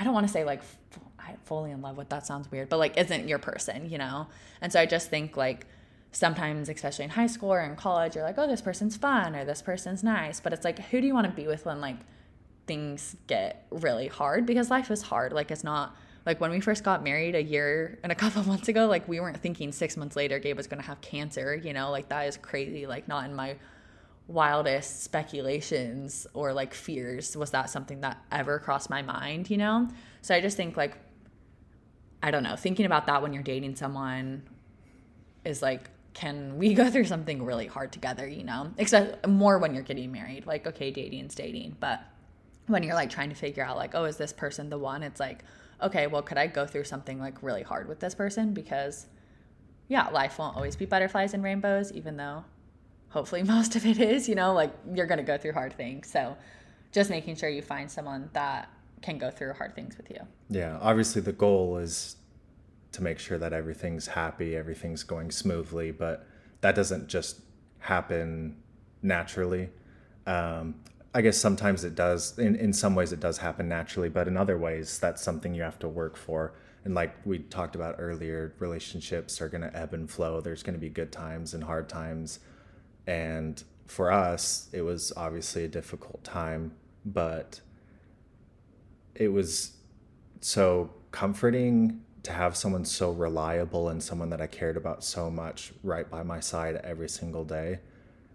[0.00, 0.62] I don't want to say like
[1.44, 4.28] fully in love with that sounds weird, but like isn't your person, you know?
[4.62, 5.66] And so I just think like
[6.12, 9.44] sometimes especially in high school or in college you're like, "Oh, this person's fun or
[9.44, 11.98] this person's nice." But it's like who do you want to be with when like
[12.66, 15.32] things get really hard because life is hard.
[15.32, 15.96] Like it's not
[16.26, 19.20] like when we first got married a year and a couple months ago, like we
[19.20, 21.90] weren't thinking 6 months later Gabe was going to have cancer, you know?
[21.90, 23.56] Like that is crazy, like not in my
[24.30, 29.88] wildest speculations or like fears was that something that ever crossed my mind you know
[30.22, 30.96] so i just think like
[32.22, 34.40] i don't know thinking about that when you're dating someone
[35.44, 39.74] is like can we go through something really hard together you know except more when
[39.74, 42.02] you're getting married like okay dating's dating but
[42.66, 45.20] when you're like trying to figure out like oh is this person the one it's
[45.20, 45.44] like
[45.82, 49.06] okay well could i go through something like really hard with this person because
[49.88, 52.44] yeah life won't always be butterflies and rainbows even though
[53.10, 56.10] hopefully most of it is, you know, like you're going to go through hard things.
[56.10, 56.36] So
[56.92, 58.68] just making sure you find someone that
[59.02, 60.20] can go through hard things with you.
[60.48, 62.16] Yeah, obviously the goal is
[62.92, 66.26] to make sure that everything's happy, everything's going smoothly, but
[66.60, 67.40] that doesn't just
[67.78, 68.56] happen
[69.02, 69.70] naturally.
[70.26, 70.74] Um,
[71.14, 72.38] I guess sometimes it does.
[72.38, 75.62] In in some ways, it does happen naturally, but in other ways, that's something you
[75.62, 76.54] have to work for.
[76.84, 80.40] And like we talked about earlier, relationships are going to ebb and flow.
[80.40, 82.40] There's going to be good times and hard times
[83.06, 86.72] and for us, it was obviously a difficult time,
[87.04, 87.60] but
[89.16, 89.72] it was
[90.40, 95.72] so comforting to have someone so reliable and someone that I cared about so much
[95.82, 97.80] right by my side every single day.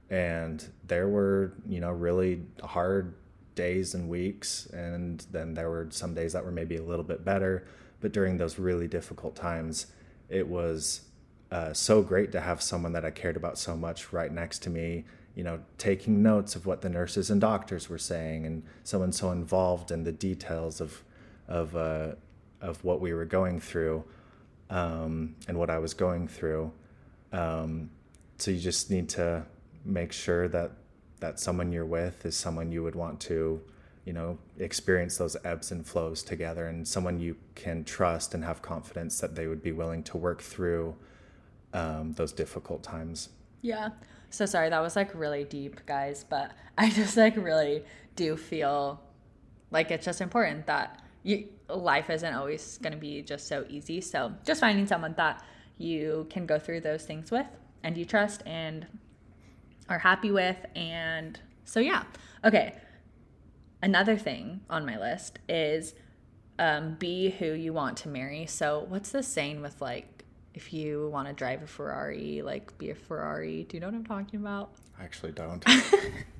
[0.09, 3.15] And there were, you know, really hard
[3.55, 4.67] days and weeks.
[4.67, 7.65] And then there were some days that were maybe a little bit better.
[8.01, 9.87] But during those really difficult times,
[10.29, 11.01] it was
[11.51, 14.69] uh, so great to have someone that I cared about so much right next to
[14.69, 19.11] me, you know, taking notes of what the nurses and doctors were saying, and someone
[19.11, 21.03] so involved in the details of
[21.47, 22.13] of uh,
[22.65, 24.03] of what we were going through
[24.69, 26.71] um, and what I was going through.
[27.31, 27.89] Um,
[28.37, 29.45] so you just need to
[29.83, 30.71] make sure that
[31.19, 33.61] that someone you're with is someone you would want to
[34.03, 38.61] you know experience those ebbs and flows together and someone you can trust and have
[38.61, 40.95] confidence that they would be willing to work through
[41.73, 43.29] um, those difficult times.
[43.61, 43.89] Yeah.
[44.29, 47.83] So sorry, that was like really deep, guys, but I just like really
[48.15, 49.01] do feel
[49.71, 53.99] like it's just important that you life isn't always going to be just so easy.
[53.99, 55.43] So just finding someone that
[55.77, 57.47] you can go through those things with
[57.83, 58.85] and you trust and
[59.89, 60.57] are happy with.
[60.75, 62.03] And so, yeah.
[62.43, 62.75] Okay.
[63.81, 65.95] Another thing on my list is
[66.59, 68.45] um, be who you want to marry.
[68.45, 72.91] So, what's the saying with like, if you want to drive a Ferrari, like be
[72.91, 73.65] a Ferrari?
[73.67, 74.71] Do you know what I'm talking about?
[74.99, 75.65] I actually don't.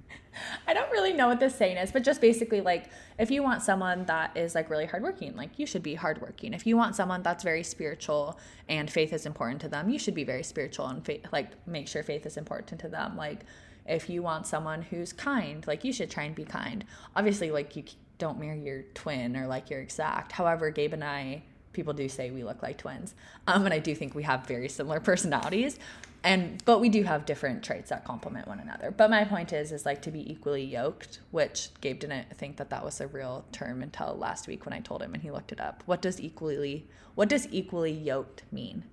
[0.68, 3.62] I don't really know what this saying is, but just basically like if you want
[3.62, 6.54] someone that is like really hardworking, like you should be hardworking.
[6.54, 10.16] If you want someone that's very spiritual and faith is important to them, you should
[10.16, 13.16] be very spiritual and faith, like make sure faith is important to them.
[13.16, 13.46] Like
[13.86, 16.84] if you want someone who's kind, like you should try and be kind.
[17.16, 17.84] Obviously, like you
[18.18, 20.32] don't marry your twin or like your exact.
[20.32, 21.44] However, Gabe and I
[21.76, 23.14] people do say we look like twins
[23.48, 25.80] um, and i do think we have very similar personalities.
[26.24, 28.90] And but we do have different traits that complement one another.
[28.90, 32.72] But my point is is like to be equally yoked which gabe didn't think that
[32.72, 35.52] that was a real term until last week when i told him and he looked
[35.52, 35.84] it up.
[35.86, 38.84] What does equally what does equally yoked mean?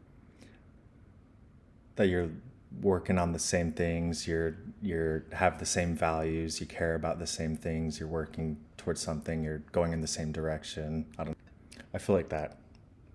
[1.97, 2.31] That you're
[2.83, 7.27] working on the same things you're you're have the same values you care about the
[7.27, 11.07] same things you're working towards something you're going in the same direction.
[11.18, 11.38] I don't
[11.95, 12.59] i feel like that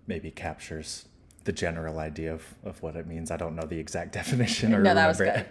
[0.07, 1.05] maybe captures
[1.43, 3.31] the general idea of, of what it means.
[3.31, 5.27] I don't know the exact definition or no, that was good.
[5.27, 5.47] It.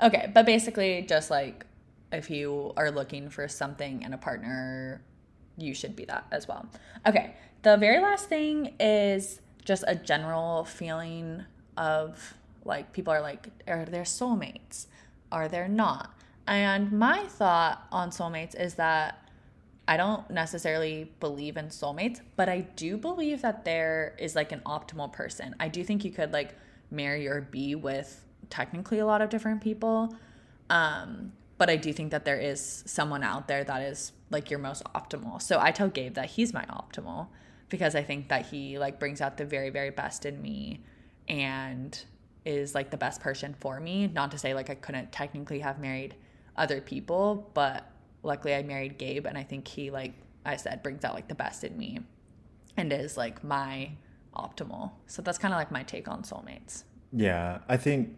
[0.00, 1.66] Okay, but basically, just like
[2.12, 5.02] if you are looking for something in a partner,
[5.56, 6.66] you should be that as well.
[7.06, 11.44] Okay, the very last thing is just a general feeling
[11.76, 14.86] of like people are like, are there soulmates?
[15.32, 16.14] Are there not?
[16.46, 19.27] And my thought on soulmates is that
[19.88, 24.60] I don't necessarily believe in soulmates, but I do believe that there is like an
[24.66, 25.56] optimal person.
[25.58, 26.54] I do think you could like
[26.90, 30.14] marry or be with technically a lot of different people.
[30.68, 34.58] Um, but I do think that there is someone out there that is like your
[34.58, 35.40] most optimal.
[35.40, 37.28] So I tell Gabe that he's my optimal
[37.70, 40.84] because I think that he like brings out the very very best in me
[41.28, 41.98] and
[42.44, 44.06] is like the best person for me.
[44.06, 46.14] Not to say like I couldn't technically have married
[46.56, 47.90] other people, but
[48.22, 50.12] luckily I married Gabe and I think he like
[50.44, 52.00] I said brings out like the best in me
[52.76, 53.90] and is like my
[54.34, 54.92] optimal.
[55.06, 56.84] So that's kind of like my take on soulmates.
[57.12, 58.16] Yeah, I think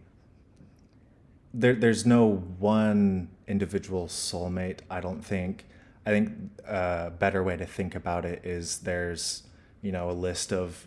[1.52, 4.80] there there's no one individual soulmate.
[4.90, 5.66] I don't think.
[6.06, 6.30] I think
[6.66, 9.44] a better way to think about it is there's
[9.82, 10.86] you know a list of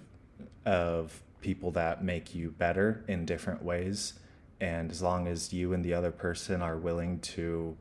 [0.66, 4.14] of people that make you better in different ways,
[4.60, 7.78] and as long as you and the other person are willing to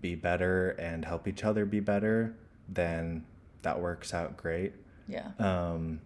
[0.00, 2.36] be better and help each other be better,
[2.68, 3.24] then
[3.62, 4.72] that works out great.
[5.06, 5.30] Yeah.
[5.38, 6.00] Um,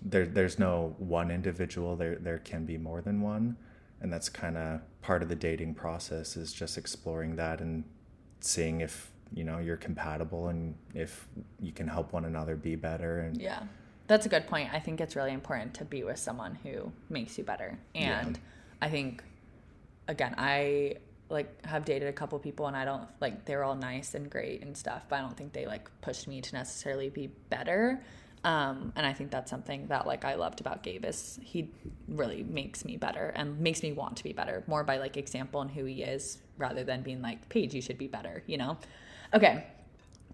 [0.00, 1.96] there, there's no one individual.
[1.96, 3.56] There, there can be more than one,
[4.00, 6.36] and that's kind of part of the dating process.
[6.36, 7.84] Is just exploring that and
[8.40, 11.28] seeing if you know you're compatible and if
[11.60, 13.20] you can help one another be better.
[13.20, 13.62] And yeah,
[14.06, 14.72] that's a good point.
[14.72, 18.42] I think it's really important to be with someone who makes you better, and yeah.
[18.80, 19.22] I think
[20.08, 20.96] again, I
[21.32, 24.62] like have dated a couple people and I don't like they're all nice and great
[24.62, 28.02] and stuff, but I don't think they like pushed me to necessarily be better.
[28.44, 31.70] Um, and I think that's something that like I loved about Gabe is he
[32.08, 35.60] really makes me better and makes me want to be better more by like example
[35.60, 38.78] and who he is rather than being like Paige, you should be better, you know?
[39.32, 39.66] Okay.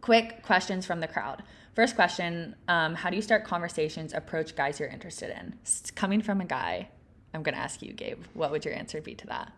[0.01, 1.43] Quick questions from the crowd.
[1.75, 5.55] First question um, How do you start conversations, approach guys you're interested in?
[5.95, 6.89] coming from a guy,
[7.35, 9.53] I'm to ask you, Gabe, what would your answer be to that?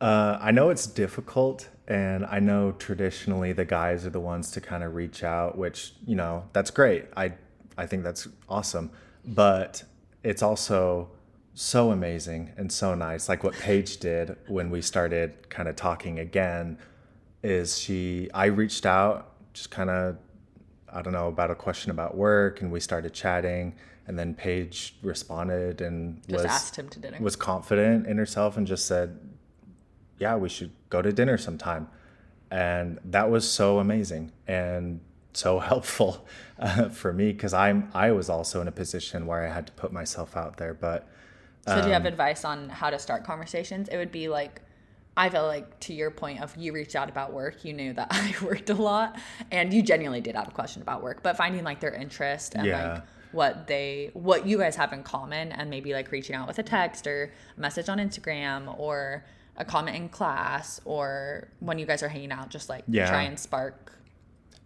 [0.00, 4.60] Uh, I know it's difficult, and I know traditionally the guys are the ones to
[4.60, 7.06] kind of reach out, which you know that's great.
[7.16, 7.32] I
[7.76, 8.90] I think that's awesome,
[9.24, 9.82] but
[10.22, 11.10] it's also
[11.54, 13.28] so amazing and so nice.
[13.28, 16.78] Like what Paige did when we started kind of talking again,
[17.42, 20.16] is she I reached out just kind of
[20.92, 23.74] I don't know about a question about work, and we started chatting.
[24.06, 27.18] And then Paige responded and just was, asked him to dinner.
[27.20, 29.18] Was confident in herself and just said,
[30.18, 31.88] yeah, we should go to dinner sometime.
[32.50, 35.00] And that was so amazing and
[35.32, 36.26] so helpful
[36.58, 39.72] uh, for me because I'm I was also in a position where I had to
[39.72, 40.74] put myself out there.
[40.74, 41.08] But
[41.66, 43.88] um, so, do you have um, advice on how to start conversations?
[43.88, 44.62] It would be like
[45.16, 48.08] I felt like to your point of you reached out about work, you knew that
[48.12, 49.18] I worked a lot,
[49.50, 52.66] and you genuinely did have a question about work, but finding like their interest and
[52.66, 52.92] yeah.
[52.92, 53.02] like
[53.32, 56.62] what they what you guys have in common and maybe like reaching out with a
[56.62, 59.24] text or a message on Instagram or
[59.58, 63.10] a comment in class or when you guys are hanging out, just like yeah.
[63.10, 63.92] try and spark.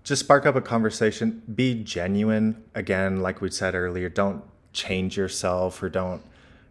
[0.04, 1.42] Just spark up a conversation.
[1.52, 2.62] Be genuine.
[2.74, 6.22] Again, like we said earlier, don't change yourself or don't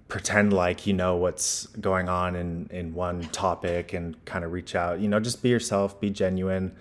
[0.08, 4.76] pretend like you know what's going on in in one topic and kind of reach
[4.76, 5.00] out.
[5.00, 6.00] You know, just be yourself.
[6.00, 6.76] Be genuine.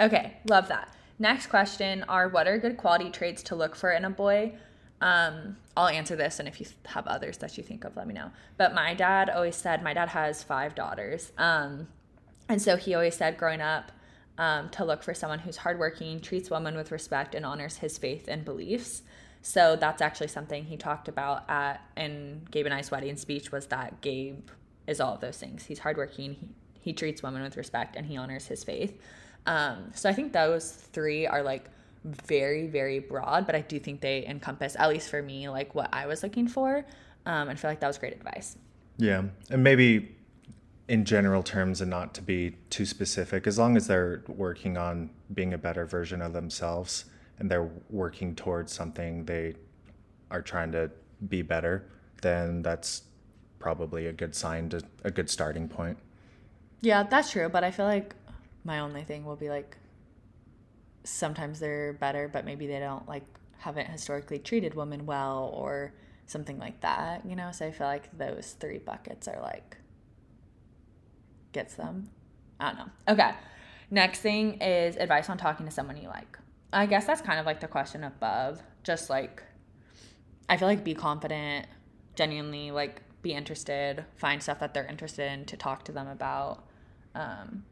[0.00, 0.94] Okay, love that.
[1.18, 4.52] Next question are what are good quality traits to look for in a boy?
[5.00, 8.14] Um, I'll answer this, and if you have others that you think of, let me
[8.14, 8.30] know.
[8.56, 11.32] But my dad always said, my dad has five daughters.
[11.38, 11.88] Um,
[12.48, 13.92] and so he always said growing up
[14.38, 18.26] um, to look for someone who's hardworking, treats women with respect, and honors his faith
[18.28, 19.02] and beliefs.
[19.42, 23.66] So that's actually something he talked about at in Gabe and I's wedding speech was
[23.66, 24.48] that Gabe
[24.86, 25.66] is all of those things.
[25.66, 26.48] He's hardworking, he,
[26.80, 29.00] he treats women with respect, and he honors his faith.
[29.46, 31.70] Um, so I think those three are like
[32.04, 35.88] very, very broad, but I do think they encompass, at least for me, like what
[35.92, 36.84] I was looking for.
[37.26, 38.56] Um, and I feel like that was great advice.
[38.96, 39.24] Yeah.
[39.50, 40.14] And maybe
[40.88, 45.10] in general terms and not to be too specific, as long as they're working on
[45.34, 47.04] being a better version of themselves
[47.38, 49.54] and they're working towards something they
[50.30, 50.90] are trying to
[51.28, 51.84] be better,
[52.22, 53.02] then that's
[53.58, 55.98] probably a good sign to a good starting point.
[56.80, 57.48] Yeah, that's true.
[57.48, 58.14] But I feel like
[58.64, 59.76] my only thing will be like
[61.08, 63.24] sometimes they're better, but maybe they don't like
[63.58, 65.92] haven't historically treated women well or
[66.26, 67.50] something like that, you know?
[67.50, 69.76] So I feel like those three buckets are like
[71.52, 72.10] gets them.
[72.60, 73.12] I don't know.
[73.14, 73.30] Okay.
[73.90, 76.38] Next thing is advice on talking to someone you like.
[76.72, 78.62] I guess that's kind of like the question above.
[78.84, 79.42] Just like
[80.48, 81.66] I feel like be confident,
[82.14, 86.64] genuinely like be interested, find stuff that they're interested in to talk to them about.
[87.14, 87.64] Um,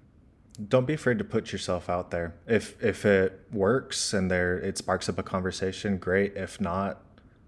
[0.56, 2.34] don't be afraid to put yourself out there.
[2.46, 6.36] If if it works and there it sparks up a conversation, great.
[6.36, 7.02] If not,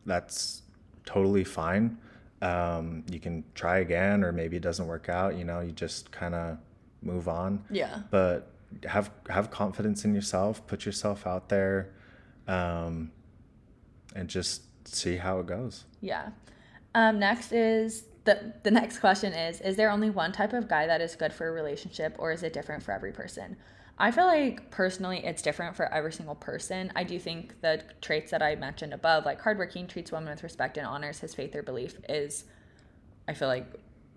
[0.06, 0.62] that's
[1.04, 1.98] totally fine.
[2.40, 5.36] Um, you can try again, or maybe it doesn't work out.
[5.36, 6.58] You know, you just kind of
[7.02, 7.64] move on.
[7.70, 8.00] Yeah.
[8.10, 8.50] But
[8.84, 10.66] have have confidence in yourself.
[10.66, 11.90] Put yourself out there,
[12.46, 13.10] um,
[14.14, 15.84] and just see how it goes.
[16.00, 16.28] Yeah.
[16.94, 20.86] Um, next is the the next question is is there only one type of guy
[20.86, 23.56] that is good for a relationship or is it different for every person?
[24.00, 26.92] I feel like personally it's different for every single person.
[26.94, 30.76] I do think the traits that i mentioned above like hardworking treats women with respect
[30.76, 32.44] and honors his faith or belief is
[33.26, 33.66] i feel like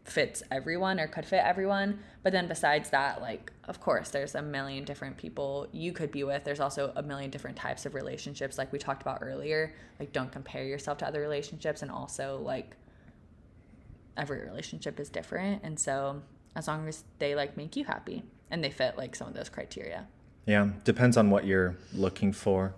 [0.03, 1.99] fits everyone or could fit everyone.
[2.23, 6.23] But then besides that like of course there's a million different people you could be
[6.23, 6.43] with.
[6.43, 9.73] There's also a million different types of relationships like we talked about earlier.
[9.99, 12.75] Like don't compare yourself to other relationships and also like
[14.17, 15.63] every relationship is different.
[15.63, 16.21] And so
[16.55, 19.49] as long as they like make you happy and they fit like some of those
[19.49, 20.07] criteria.
[20.45, 20.69] Yeah.
[20.83, 22.73] Depends on what you're looking for.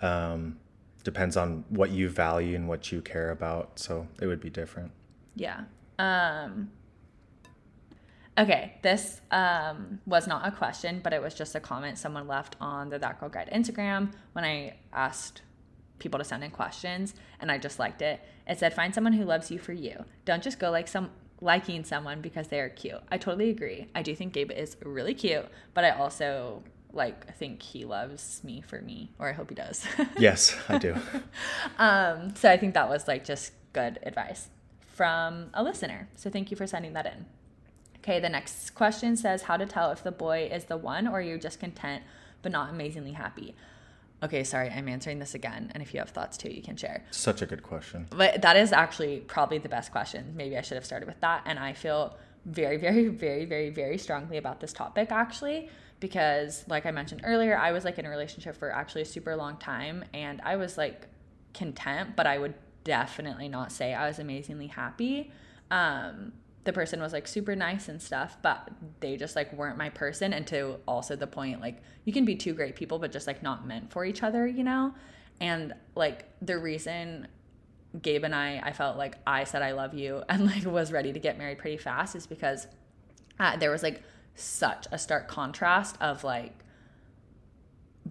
[0.00, 0.58] Um,
[1.02, 3.78] depends on what you value and what you care about.
[3.78, 4.92] So it would be different.
[5.34, 5.64] Yeah.
[5.98, 6.70] Um
[8.38, 8.78] okay.
[8.82, 12.90] This um was not a question but it was just a comment someone left on
[12.90, 15.40] the that girl guide instagram when i asked
[15.98, 18.20] people to send in questions and I just liked it.
[18.46, 20.04] It said find someone who loves you for you.
[20.24, 23.00] Don't just go like some liking someone because they are cute.
[23.10, 23.88] I totally agree.
[23.94, 28.62] I do think Gabe is really cute, but I also like think he loves me
[28.62, 29.84] for me or I hope he does.
[30.18, 30.96] yes, I do.
[31.78, 34.48] um so I think that was like just good advice
[34.86, 36.08] from a listener.
[36.14, 37.26] So thank you for sending that in.
[37.98, 41.20] Okay, the next question says how to tell if the boy is the one or
[41.20, 42.02] you're just content
[42.40, 43.54] but not amazingly happy.
[44.22, 45.70] Okay, sorry, I'm answering this again.
[45.74, 47.04] And if you have thoughts too, you can share.
[47.10, 48.06] Such a good question.
[48.10, 50.32] But that is actually probably the best question.
[50.34, 51.42] Maybe I should have started with that.
[51.44, 55.68] And I feel very, very, very, very, very strongly about this topic actually.
[55.98, 59.34] Because, like I mentioned earlier, I was like in a relationship for actually a super
[59.34, 61.08] long time and I was like
[61.54, 65.32] content, but I would definitely not say I was amazingly happy.
[65.70, 66.32] Um,
[66.66, 68.68] the person was like super nice and stuff, but
[69.00, 70.34] they just like weren't my person.
[70.34, 73.42] And to also the point, like you can be two great people, but just like
[73.42, 74.92] not meant for each other, you know?
[75.40, 77.28] And like the reason
[78.02, 81.12] Gabe and I, I felt like I said I love you and like was ready
[81.12, 82.66] to get married pretty fast is because
[83.38, 84.02] uh, there was like
[84.34, 86.52] such a stark contrast of like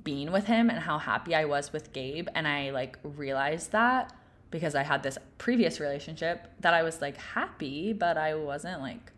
[0.04, 2.30] being with him and how happy I was with Gabe.
[2.34, 4.14] And I like realized that
[4.52, 9.12] because I had this previous relationship that I was like happy, but I wasn't like,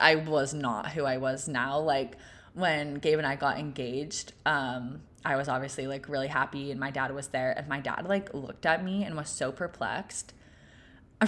[0.00, 1.78] I was not who I was now.
[1.78, 2.16] Like
[2.54, 6.90] when Gabe and I got engaged, um, I was obviously like really happy and my
[6.90, 10.32] dad was there and my dad like looked at me and was so perplexed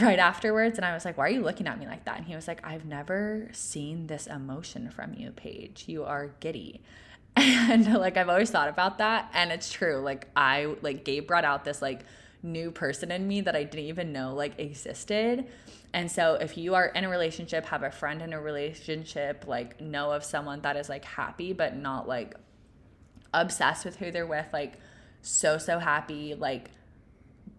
[0.00, 2.26] right afterwards and I was like, "Why are you looking at me like that?" And
[2.26, 5.84] he was like, "I've never seen this emotion from you, Paige.
[5.86, 6.82] You are giddy."
[7.36, 9.96] And like I've always thought about that and it's true.
[9.96, 12.04] Like I like Gabe brought out this like
[12.44, 15.46] new person in me that I didn't even know like existed.
[15.92, 19.80] And so if you are in a relationship, have a friend in a relationship, like
[19.80, 22.34] know of someone that is like happy but not like
[23.32, 24.74] obsessed with who they're with, like
[25.22, 26.70] so so happy, like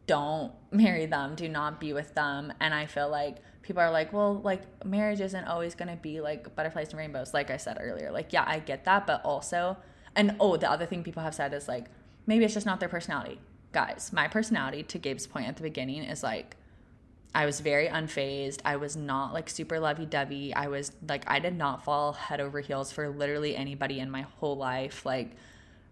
[0.08, 2.54] don't marry them, do not be with them.
[2.60, 6.22] And I feel like people are like, well, like marriage isn't always going to be
[6.22, 8.12] like butterflies and rainbows like I said earlier.
[8.12, 9.78] Like yeah, I get that, but also
[10.16, 11.88] and oh, the other thing people have said is like
[12.28, 13.40] maybe it's just not their personality
[13.76, 16.56] guys, my personality, to Gabe's point at the beginning, is like
[17.36, 18.62] I was very unfazed.
[18.64, 20.54] I was not like super lovey dovey.
[20.54, 24.22] I was like, I did not fall head over heels for literally anybody in my
[24.22, 25.06] whole life.
[25.06, 25.32] Like,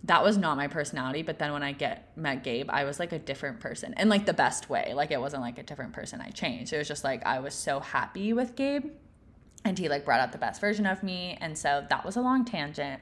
[0.05, 1.21] that was not my personality.
[1.21, 4.25] But then when I get met Gabe, I was like a different person in like
[4.25, 4.93] the best way.
[4.95, 6.71] Like, it wasn't like a different person I changed.
[6.71, 8.85] It was just like I was so happy with Gabe
[9.65, 11.37] and he like brought out the best version of me.
[11.41, 13.01] And so that was a long tangent.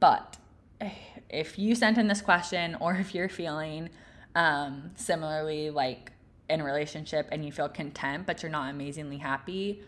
[0.00, 0.38] But
[0.80, 0.90] eh,
[1.28, 3.90] if you sent in this question or if you're feeling
[4.34, 6.12] um, similarly like
[6.48, 9.82] in a relationship and you feel content but you're not amazingly happy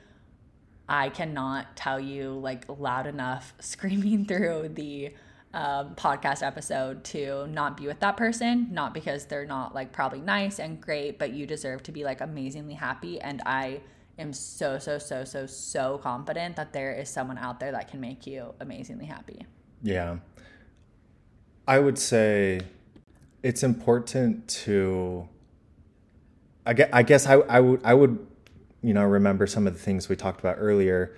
[0.89, 5.13] i cannot tell you like loud enough screaming through the
[5.53, 10.21] um, podcast episode to not be with that person not because they're not like probably
[10.21, 13.21] nice and great but you deserve to be like amazingly happy.
[13.21, 13.81] And i
[14.19, 18.01] am so so so so so confident that there is someone out there that can
[18.01, 19.47] make you amazingly happy.
[19.83, 20.19] Yeah.
[21.69, 22.61] I would say
[23.47, 25.29] it's important to
[26.67, 28.27] I guess, I guess I, I would I would
[28.83, 31.17] you know remember some of the things we talked about earlier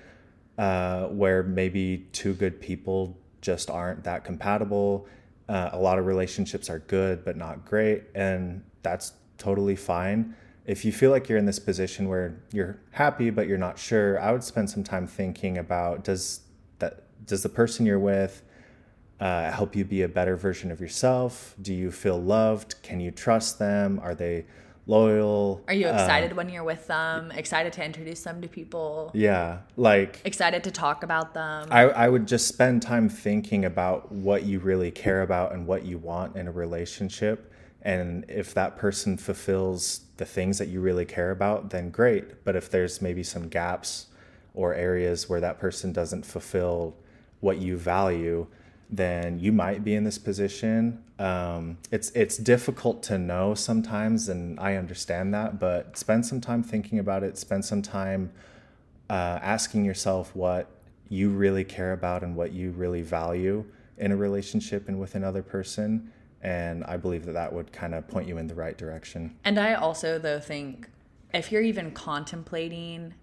[0.59, 5.07] uh, where maybe two good people just aren't that compatible.
[5.49, 10.37] Uh, a lot of relationships are good but not great, and that's totally fine.
[10.67, 14.21] If you feel like you're in this position where you're happy but you're not sure,
[14.21, 16.41] I would spend some time thinking about does
[16.79, 18.43] that does the person you're with
[19.21, 21.55] uh, help you be a better version of yourself?
[21.61, 22.83] Do you feel loved?
[22.83, 24.01] Can you trust them?
[24.03, 24.47] Are they
[24.89, 25.63] loyal.
[25.69, 27.31] Are you excited uh, when you're with them?
[27.33, 29.13] Excited to introduce them to people?
[29.15, 31.69] Yeah, like excited to talk about them.
[31.71, 35.85] I, I would just spend time thinking about what you really care about and what
[35.85, 37.53] you want in a relationship.
[37.83, 42.45] And if that person fulfills the things that you really care about, then great.
[42.45, 44.07] But if there's maybe some gaps
[44.55, 46.97] or areas where that person doesn't fulfill
[47.41, 48.49] what you value,
[48.91, 51.03] then you might be in this position.
[51.19, 55.59] Um, it's it's difficult to know sometimes, and I understand that.
[55.59, 57.37] But spend some time thinking about it.
[57.37, 58.33] Spend some time
[59.11, 60.71] uh, asking yourself what
[61.09, 63.65] you really care about and what you really value
[63.97, 66.13] in a relationship and with another person.
[66.43, 69.37] And I believe that that would kind of point you in the right direction.
[69.45, 70.89] And I also though think
[71.35, 73.15] if you're even contemplating,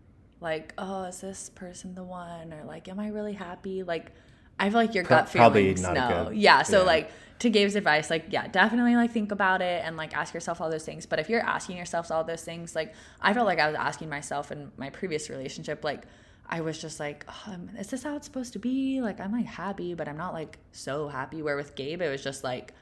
[0.42, 4.12] like, oh, is this person the one, or like, am I really happy, like
[4.60, 6.32] I feel like your gut Pro- feelings no.
[6.34, 6.64] Yeah.
[6.64, 6.86] So yeah.
[6.86, 10.62] like to Gabe's advice, like yeah, definitely like think about it and like ask yourself
[10.62, 11.06] all those things.
[11.06, 14.10] But if you're asking yourself all those things, like I felt like I was asking
[14.10, 16.04] myself in my previous relationship, like
[16.48, 19.02] I was just like, oh, is this how it's supposed to be?
[19.02, 21.42] Like I'm like happy, but I'm not like so happy.
[21.42, 22.74] Where with Gabe, it was just like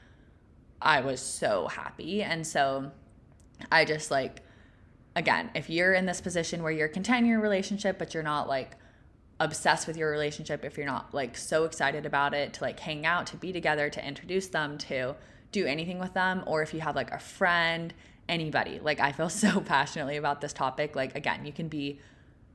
[0.80, 2.92] I was so happy, and so
[3.72, 4.42] I just like
[5.16, 8.48] again, if you're in this position where you're content in your relationship, but you're not
[8.48, 8.76] like
[9.40, 13.04] obsessed with your relationship if you're not like so excited about it to like hang
[13.04, 15.14] out to be together to introduce them to
[15.50, 17.92] do anything with them or if you have like a friend
[18.28, 18.80] anybody.
[18.80, 20.94] Like i feel so passionately about this topic.
[20.96, 22.00] Like again you can be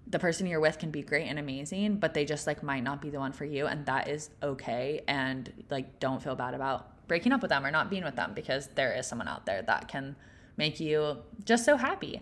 [0.07, 2.99] the person you're with can be great and amazing but they just like might not
[2.99, 7.07] be the one for you and that is okay and like don't feel bad about
[7.07, 9.61] breaking up with them or not being with them because there is someone out there
[9.61, 10.15] that can
[10.57, 12.21] make you just so happy.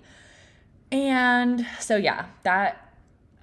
[0.92, 2.87] And so yeah that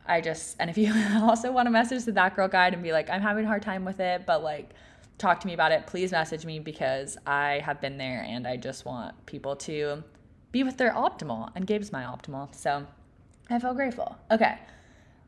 [0.07, 0.93] I just, and if you
[1.23, 3.63] also want to message the That Girl Guide and be like, I'm having a hard
[3.63, 4.71] time with it, but like,
[5.19, 8.57] talk to me about it, please message me because I have been there and I
[8.57, 10.03] just want people to
[10.53, 11.51] be with their optimal.
[11.55, 12.55] And Gabe's my optimal.
[12.55, 12.87] So
[13.51, 14.17] I feel grateful.
[14.31, 14.59] Okay.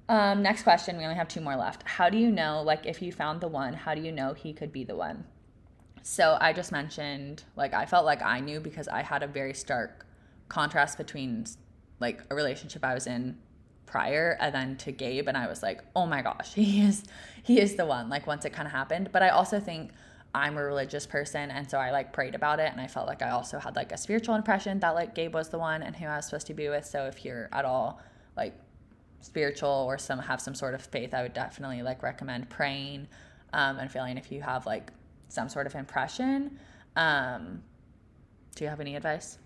[0.08, 0.96] Um, next question.
[0.96, 1.82] We only have two more left.
[1.88, 4.52] How do you know, like, if you found the one, how do you know he
[4.52, 5.24] could be the one?
[6.02, 9.52] So I just mentioned, like, I felt like I knew because I had a very
[9.52, 10.06] stark
[10.48, 11.46] contrast between,
[11.98, 13.36] like, a relationship I was in
[13.86, 17.04] prior and then to Gabe and I was like, "Oh my gosh, he is
[17.42, 19.92] he is the one." Like once it kind of happened, but I also think
[20.34, 23.22] I'm a religious person and so I like prayed about it and I felt like
[23.22, 26.06] I also had like a spiritual impression that like Gabe was the one and who
[26.06, 26.84] I was supposed to be with.
[26.84, 28.00] So if you're at all
[28.36, 28.54] like
[29.22, 33.08] spiritual or some have some sort of faith, I would definitely like recommend praying
[33.52, 34.92] um, and feeling if you have like
[35.28, 36.58] some sort of impression.
[36.96, 37.62] Um,
[38.54, 39.38] do you have any advice?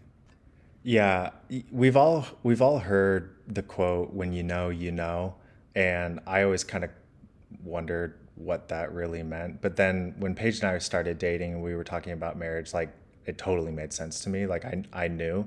[0.82, 1.30] Yeah,
[1.70, 5.34] we've all we've all heard the quote when you know you know
[5.74, 6.90] and I always kind of
[7.62, 9.60] wondered what that really meant.
[9.60, 12.92] But then when Paige and I started dating and we were talking about marriage, like
[13.26, 14.46] it totally made sense to me.
[14.46, 15.46] Like I I knew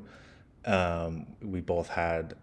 [0.66, 2.36] um, we both had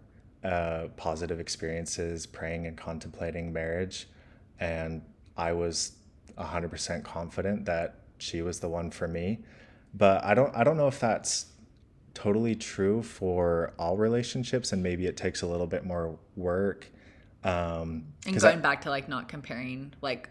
[0.43, 4.07] uh, positive experiences praying and contemplating marriage,
[4.59, 5.01] and
[5.37, 5.93] I was
[6.37, 9.39] hundred percent confident that she was the one for me.
[9.93, 11.47] But I don't I don't know if that's
[12.13, 16.87] totally true for all relationships and maybe it takes a little bit more work
[17.43, 20.29] um and going I, back to like not comparing like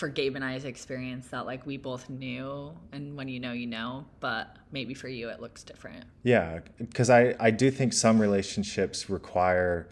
[0.00, 3.66] for Gabe and I's experience that like we both knew and when you know you
[3.66, 8.20] know but maybe for you it looks different Yeah, because I I do think some
[8.20, 9.88] relationships require,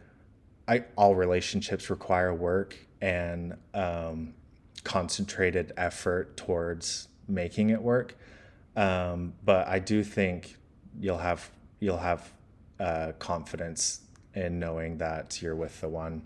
[0.67, 4.35] I all relationships require work and um,
[4.85, 8.17] concentrated effort towards making it work.
[8.77, 10.57] Um, but I do think
[11.01, 12.33] you'll have you'll have
[12.81, 14.01] uh, confidence
[14.35, 16.23] in knowing that you're with the one.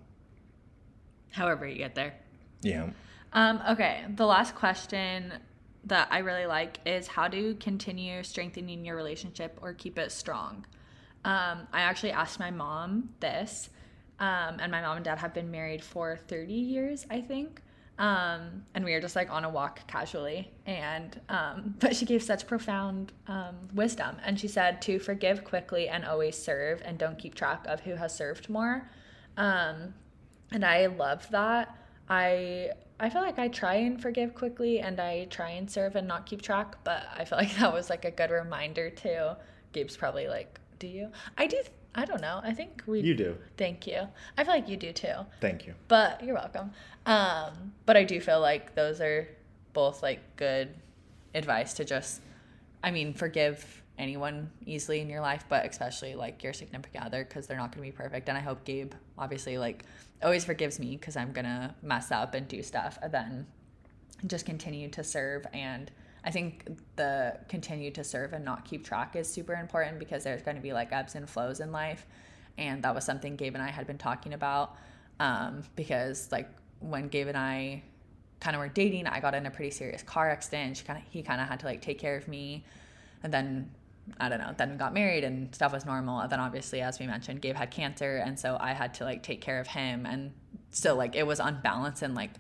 [1.31, 2.15] however you get there
[2.63, 2.91] Yeah.
[3.33, 5.33] Um, okay, the last question
[5.85, 10.67] that I really like is how to continue strengthening your relationship or keep it strong.
[11.25, 13.71] Um, I actually asked my mom this,
[14.21, 17.63] um, and my mom and dad have been married for 30 years, I think.
[17.99, 22.23] Um, and we were just like on a walk casually, and um, but she gave
[22.23, 27.19] such profound um, wisdom, and she said to forgive quickly and always serve, and don't
[27.19, 28.89] keep track of who has served more.
[29.37, 29.95] Um,
[30.51, 31.77] and I love that.
[32.09, 32.71] I
[33.01, 36.25] I feel like I try and forgive quickly and I try and serve and not
[36.25, 39.31] keep track, but I feel like that was like a good reminder too.
[39.73, 41.61] Gabe's probably like, "Do you?" I do.
[41.95, 42.41] I don't know.
[42.43, 43.01] I think we.
[43.01, 43.37] You do.
[43.57, 44.09] Thank you.
[44.39, 45.15] I feel like you do too.
[45.41, 45.75] Thank you.
[45.89, 46.73] But you're welcome.
[47.05, 49.29] Um, but I do feel like those are
[49.73, 50.75] both like good
[51.35, 52.21] advice to just,
[52.83, 57.47] I mean, forgive anyone easily in your life, but especially like your significant other because
[57.47, 58.29] they're not going to be perfect.
[58.29, 59.85] And I hope Gabe obviously like
[60.23, 63.47] always forgives me because I'm going to mess up and do stuff and then
[64.27, 65.47] just continue to serve.
[65.53, 65.91] And
[66.25, 70.43] I think the continue to serve and not keep track is super important because there's
[70.43, 72.07] going to be like ebbs and flows in life.
[72.59, 74.77] And that was something Gabe and I had been talking about
[75.19, 76.49] um, because like
[76.81, 77.83] when Gabe and I
[78.41, 80.77] kind of were dating, I got in a pretty serious car accident.
[80.77, 82.65] She kind of he kind of had to like take care of me,
[83.23, 83.71] and then
[84.21, 84.53] I don't know.
[84.57, 86.21] Then we got married and stuff was normal.
[86.21, 89.23] And then obviously, as we mentioned, Gabe had cancer, and so I had to like
[89.23, 90.33] take care of him, and
[90.71, 92.33] so like it was unbalanced and like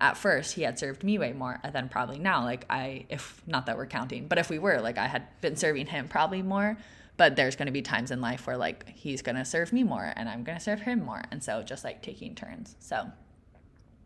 [0.00, 3.66] at first he had served me way more than probably now like i if not
[3.66, 6.76] that we're counting but if we were like i had been serving him probably more
[7.16, 9.82] but there's going to be times in life where like he's going to serve me
[9.82, 13.10] more and i'm going to serve him more and so just like taking turns so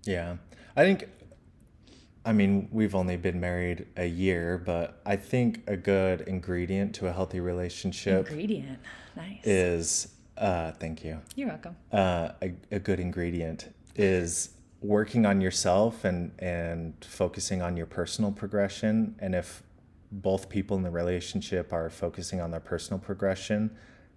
[0.07, 0.36] Yeah.
[0.74, 1.05] I think,
[2.24, 7.09] I mean, we've only been married a year, but I think a good ingredient to
[7.09, 8.78] a healthy relationship ingredient
[9.14, 11.20] nice is, uh, thank you.
[11.36, 14.51] you're welcome Uh, a, a good ingredient is
[14.83, 19.14] working on yourself and, and focusing on your personal progression.
[19.20, 19.62] And if
[20.11, 23.70] both people in the relationship are focusing on their personal progression,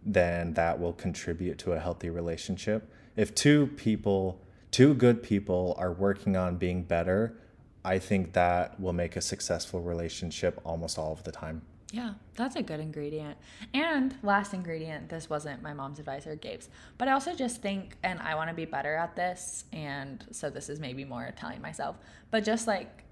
[0.03, 2.91] then that will contribute to a healthy relationship.
[3.16, 4.41] If two people,
[4.72, 7.38] two good people are working on being better,
[7.84, 11.61] I think that will make a successful relationship almost all of the time.
[11.91, 13.38] Yeah, that's a good ingredient.
[13.73, 17.95] And last ingredient, this wasn't my mom's advice or Gabe's, but I also just think,
[18.03, 19.65] and I want to be better at this.
[19.71, 21.97] And so this is maybe more telling myself,
[22.31, 23.03] but just like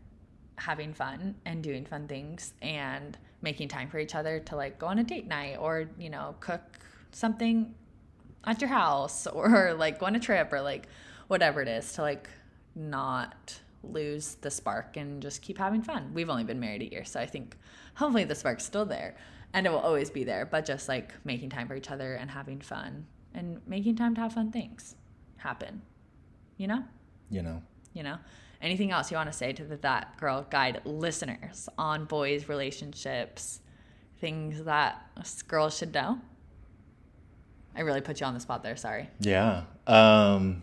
[0.58, 4.88] having fun and doing fun things and making time for each other to like go
[4.88, 6.62] on a date night or, you know, cook
[7.12, 7.74] something
[8.46, 10.88] at your house or like go on a trip or like
[11.28, 12.28] whatever it is to like
[12.76, 16.12] not lose the spark and just keep having fun.
[16.14, 17.58] We've only been married a year, so I think
[17.96, 19.16] hopefully the spark's still there
[19.54, 22.32] and it will always be there, but just like making time for each other and
[22.32, 24.96] having fun and making time to have fun things
[25.38, 25.82] happen.
[26.58, 26.84] You know?
[27.30, 27.62] You know,
[27.94, 28.18] You know?
[28.62, 33.60] Anything else you want to say to the That Girl Guide listeners on boys' relationships,
[34.20, 35.06] things that
[35.48, 36.20] girls should know?
[37.76, 39.10] I really put you on the spot there, sorry.
[39.20, 39.64] Yeah.
[39.86, 40.62] Um,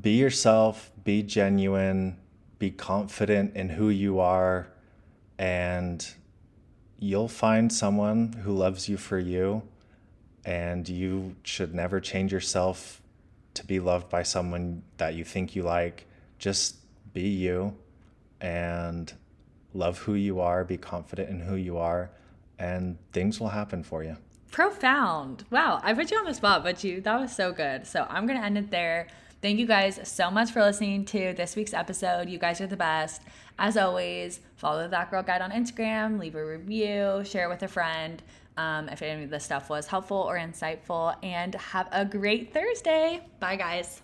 [0.00, 2.16] be yourself, be genuine,
[2.58, 4.68] be confident in who you are,
[5.38, 6.06] and
[6.98, 9.62] you'll find someone who loves you for you.
[10.46, 13.00] And you should never change yourself
[13.54, 16.06] to be loved by someone that you think you like.
[16.38, 16.76] Just
[17.14, 17.74] be you
[18.40, 19.12] and
[19.72, 22.10] love who you are, be confident in who you are,
[22.58, 24.16] and things will happen for you.
[24.50, 25.44] profound.
[25.50, 27.86] Wow, I put you on the spot, but you that was so good.
[27.86, 29.08] So I'm gonna end it there.
[29.44, 32.30] Thank you guys so much for listening to this week's episode.
[32.30, 33.20] You guys are the best.
[33.58, 38.22] As always, follow that girl guide on Instagram, leave a review, share with a friend.
[38.56, 43.20] Um, if any of this stuff was helpful or insightful, and have a great Thursday.
[43.38, 44.00] Bye, guys.